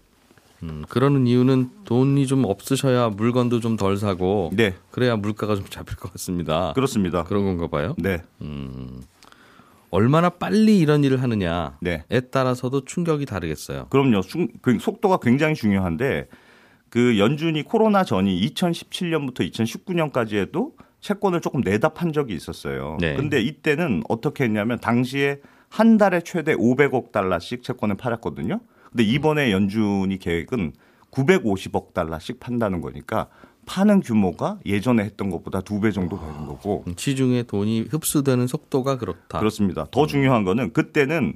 음, 0.65 0.85
그러는 0.89 1.27
이유는 1.27 1.71
돈이 1.85 2.27
좀 2.27 2.45
없으셔야 2.45 3.11
물건도 3.11 3.61
좀 3.61 3.77
덜 3.77 3.97
사고 3.97 4.51
네. 4.53 4.75
그래야 4.91 5.15
물가가 5.17 5.55
좀 5.55 5.65
잡힐 5.67 5.97
것 5.97 6.11
같습니다. 6.13 6.73
그렇습니다. 6.75 7.23
그런 7.25 7.45
건가 7.45 7.69
봐요. 7.69 7.95
네. 7.99 8.23
얼마나 9.91 10.29
빨리 10.29 10.79
이런 10.79 11.03
일을 11.05 11.23
하느냐에 11.23 11.71
네. 11.81 12.05
따라서도 12.31 12.85
충격이 12.85 13.25
다르겠어요. 13.27 13.87
그럼요. 13.89 14.23
수- 14.23 14.49
그 14.61 14.79
속도가 14.79 15.19
굉장히 15.23 15.55
중요한데 15.55 16.29
그 16.91 17.19
연준이 17.19 17.63
코로나 17.63 18.05
전이 18.05 18.41
2017년부터 18.55 19.51
2019년까지에도 19.51 20.73
채권을 21.01 21.41
조금 21.41 21.61
내다 21.63 21.91
판 21.91 22.13
적이 22.13 22.35
있었어요. 22.35 22.97
네. 23.01 23.15
근데 23.15 23.41
이때는 23.41 24.03
어떻게 24.09 24.45
했냐면 24.45 24.79
당시에 24.81 25.41
한 25.71 25.97
달에 25.97 26.21
최대 26.23 26.55
500억 26.55 27.13
달러씩 27.13 27.63
채권을 27.63 27.97
팔았거든요. 27.97 28.61
근데 28.91 29.03
이번에 29.05 29.53
연준이 29.53 30.19
계획은 30.19 30.73
950억 31.11 31.95
달러씩 31.95 32.41
판다는 32.41 32.81
거니까 32.81 33.29
파는 33.67 34.01
규모가 34.01 34.59
예전에 34.65 35.05
했던 35.05 35.31
것보다 35.31 35.61
두 35.61 35.81
배 35.81 35.91
정도 35.93 36.19
되는 36.19 36.47
거고 36.47 36.85
시중에 36.97 37.43
돈이 37.43 37.83
흡수되는 37.91 38.47
속도가 38.47 38.97
그렇다. 38.99 39.39
그렇습니다. 39.39 39.87
더 39.91 40.07
중요한 40.07 40.45
거는 40.45 40.73
그때는 40.73 41.35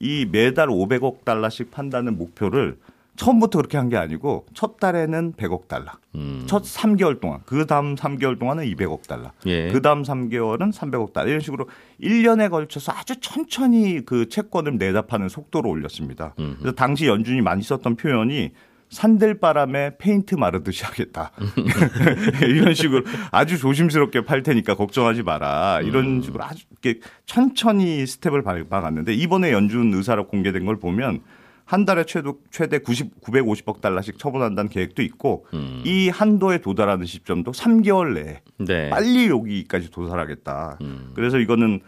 이 0.00 0.26
매달 0.30 0.68
500억 0.68 1.24
달러씩 1.24 1.70
판다는 1.70 2.16
목표를 2.18 2.78
처음부터 3.18 3.58
그렇게 3.58 3.76
한 3.76 3.88
게 3.88 3.96
아니고 3.96 4.46
첫 4.54 4.78
달에는 4.78 5.32
100억 5.34 5.66
달러. 5.68 5.86
음. 6.14 6.44
첫 6.46 6.62
3개월 6.62 7.20
동안 7.20 7.40
그 7.44 7.66
다음 7.66 7.94
3개월 7.94 8.38
동안은 8.38 8.64
200억 8.64 9.06
달러. 9.06 9.32
예. 9.46 9.70
그 9.72 9.82
다음 9.82 10.02
3개월은 10.02 10.72
300억 10.72 11.12
달러. 11.12 11.28
이런 11.28 11.40
식으로 11.40 11.68
1년에 12.00 12.48
걸쳐서 12.50 12.92
아주 12.92 13.16
천천히 13.20 14.04
그 14.06 14.28
채권을 14.28 14.78
내다 14.78 15.02
파는 15.02 15.28
속도를 15.28 15.70
올렸습니다. 15.70 16.34
그래서 16.36 16.72
당시 16.74 17.06
연준이 17.06 17.40
많이 17.40 17.62
썼던 17.62 17.96
표현이 17.96 18.50
산들바람에 18.90 19.98
페인트 19.98 20.34
마르듯이 20.36 20.84
하겠다. 20.84 21.32
이런 22.46 22.72
식으로 22.74 23.04
아주 23.30 23.58
조심스럽게 23.58 24.24
팔 24.24 24.42
테니까 24.42 24.74
걱정하지 24.76 25.22
마라. 25.24 25.80
이런 25.82 26.22
식으로 26.22 26.44
아주 26.44 26.64
이렇게 26.70 27.00
천천히 27.26 28.06
스텝을 28.06 28.42
밟아갔는데 28.42 29.12
이번에 29.14 29.52
연준 29.52 29.92
의사로 29.92 30.26
공개된 30.28 30.64
걸 30.64 30.78
보면 30.78 31.20
한 31.68 31.84
달에 31.84 32.04
최대, 32.04 32.32
최대 32.50 32.78
90, 32.78 33.20
950억 33.20 33.82
달러씩 33.82 34.18
처분한다는 34.18 34.70
계획도 34.70 35.02
있고 35.02 35.44
이 35.84 36.08
한도에 36.08 36.62
도달하는 36.62 37.04
시점도 37.04 37.52
3개월 37.52 38.14
내에 38.14 38.40
네. 38.56 38.88
빨리 38.88 39.28
여기까지 39.28 39.90
도달하겠다. 39.90 40.78
그래서 41.12 41.38
이거는 41.38 41.80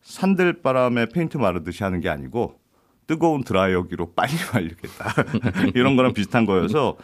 산들바람에 0.00 1.10
페인트 1.10 1.36
마르듯이 1.36 1.84
하는 1.84 2.00
게 2.00 2.08
아니고 2.08 2.58
뜨거운 3.06 3.44
드라이어기로 3.44 4.12
빨리 4.16 4.32
말리겠다. 4.54 5.12
이런 5.76 5.96
거랑 5.96 6.14
비슷한 6.14 6.46
거여서 6.46 6.96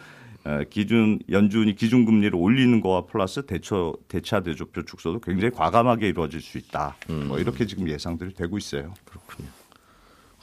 어, 0.45 0.59
기준 0.71 1.19
연준이 1.29 1.75
기준 1.75 2.03
금리를 2.03 2.35
올리는 2.35 2.81
거와 2.81 3.05
플러스 3.05 3.45
대처 3.45 3.93
대차 4.07 4.39
대조표 4.39 4.83
축소도 4.83 5.19
굉장히 5.19 5.51
과감하게 5.53 6.09
이루어질 6.09 6.41
수 6.41 6.57
있다. 6.57 6.95
뭐 7.27 7.37
이렇게 7.37 7.67
지금 7.67 7.87
예상들이 7.87 8.33
되고 8.33 8.57
있어요. 8.57 8.91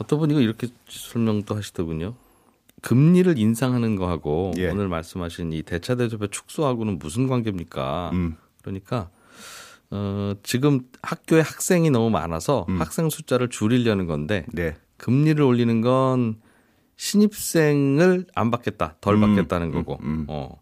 어떤 0.00 0.18
분이 0.18 0.34
이렇게 0.42 0.68
설명도 0.88 1.54
하시더군요. 1.54 2.14
금리를 2.80 3.38
인상하는 3.38 3.96
거하고 3.96 4.52
예. 4.56 4.70
오늘 4.70 4.88
말씀하신 4.88 5.52
이 5.52 5.62
대차 5.62 5.96
대조표 5.96 6.26
축소하고는 6.28 6.98
무슨 6.98 7.26
관계입니까? 7.28 8.10
음. 8.14 8.36
그러니까 8.62 9.10
어, 9.90 10.32
지금 10.42 10.80
학교에 11.02 11.40
학생이 11.40 11.90
너무 11.90 12.08
많아서 12.08 12.64
음. 12.70 12.80
학생 12.80 13.10
숫자를 13.10 13.50
줄이려는 13.50 14.06
건데 14.06 14.46
네. 14.52 14.74
금리를 14.96 15.42
올리는 15.42 15.80
건 15.82 16.40
신입생을 16.96 18.26
안 18.34 18.50
받겠다, 18.50 18.96
덜 19.00 19.14
음, 19.14 19.20
받겠다는 19.22 19.70
거고, 19.70 19.98
음. 20.02 20.26
어. 20.28 20.59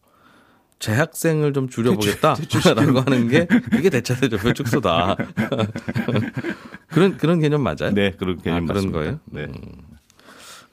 재학생을 0.79 1.53
좀 1.53 1.69
줄여보겠다라고 1.69 3.01
하는 3.07 3.29
게 3.29 3.49
이게 3.77 3.91
대차 3.91 4.14
대조표 4.14 4.53
축소다. 4.53 5.17
그런 6.88 7.17
그런 7.17 7.41
개념 7.41 7.62
맞아요? 7.62 7.93
네, 7.93 8.12
그런 8.12 8.41
개념 8.41 8.64
아, 8.64 8.67
그런 8.67 8.75
맞습니다. 8.91 8.99
거예요? 8.99 9.21
네. 9.27 9.43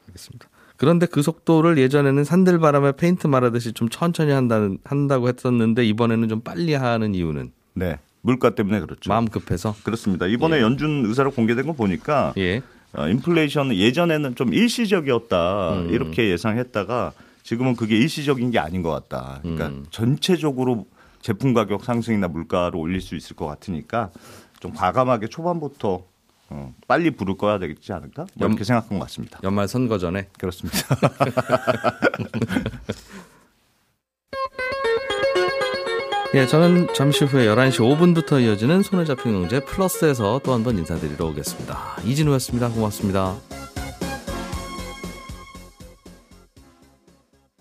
알겠습니다. 0.08 0.48
그런데 0.78 1.06
그 1.06 1.22
속도를 1.22 1.78
예전에는 1.78 2.24
산들바람에 2.24 2.94
페인트 2.94 3.28
말하듯이 3.28 3.74
좀 3.74 3.90
천천히 3.90 4.32
한다는 4.32 4.78
한다고 4.84 5.30
했었는데 5.30 5.86
이번에는 5.86 6.28
좀 6.28 6.42
빨리 6.42 6.74
하는 6.74 7.16
이유는 7.16 7.52
네. 7.74 7.98
물가 8.22 8.52
때문에 8.52 8.80
그렇죠. 8.82 9.10
마음 9.10 9.28
급해서 9.28 9.76
그렇습니다. 9.84 10.28
이번에 10.28 10.60
연준 10.62 11.06
의사로 11.06 11.32
공개된 11.32 11.66
거 11.66 11.74
보니까 11.74 12.34
예. 12.38 12.62
어, 12.94 13.08
인플레이션은 13.08 13.76
예전에는 13.76 14.36
좀 14.36 14.54
일시적이었다 14.54 15.74
음. 15.74 15.90
이렇게 15.92 16.30
예상했다가 16.32 17.12
지금은 17.46 17.76
그게 17.76 17.96
일시적인 17.96 18.50
게 18.50 18.58
아닌 18.58 18.82
것 18.82 18.90
같다. 18.90 19.38
그러니까 19.44 19.68
음. 19.68 19.86
전체적으로 19.92 20.88
제품 21.22 21.54
가격 21.54 21.84
상승이나 21.86 22.28
물가를 22.28 22.76
올릴 22.76 23.02
수 23.02 23.16
있을 23.16 23.36
것 23.36 23.46
같으니까 23.46 24.10
좀 24.60 24.74
과감하게 24.74 25.28
초반부터 25.28 26.04
어, 26.50 26.74
빨리 26.88 27.12
불을 27.12 27.38
꺼야 27.38 27.60
되겠지 27.60 27.94
않을까? 27.94 28.26
뭐 28.36 28.48
이렇게 28.48 28.64
생각한 28.64 28.98
것 28.98 29.06
같습니다. 29.06 29.40
연말 29.44 29.68
선거 29.68 30.00
전에 30.00 30.28
그렇습니다. 30.40 30.80
예, 36.34 36.46
저는 36.48 36.88
잠시 36.94 37.24
후에 37.26 37.46
11시 37.46 37.78
5분부터 37.80 38.42
이어지는 38.44 38.82
손에 38.84 39.06
잡힌 39.06 39.32
경제 39.34 39.60
플러스에서 39.62 40.42
또 40.44 40.52
한 40.52 40.64
번 40.64 40.78
인사드리러 40.80 41.28
오겠습니다. 41.28 41.98
이진우였습니다. 42.04 42.70
고맙습니다. 42.70 43.36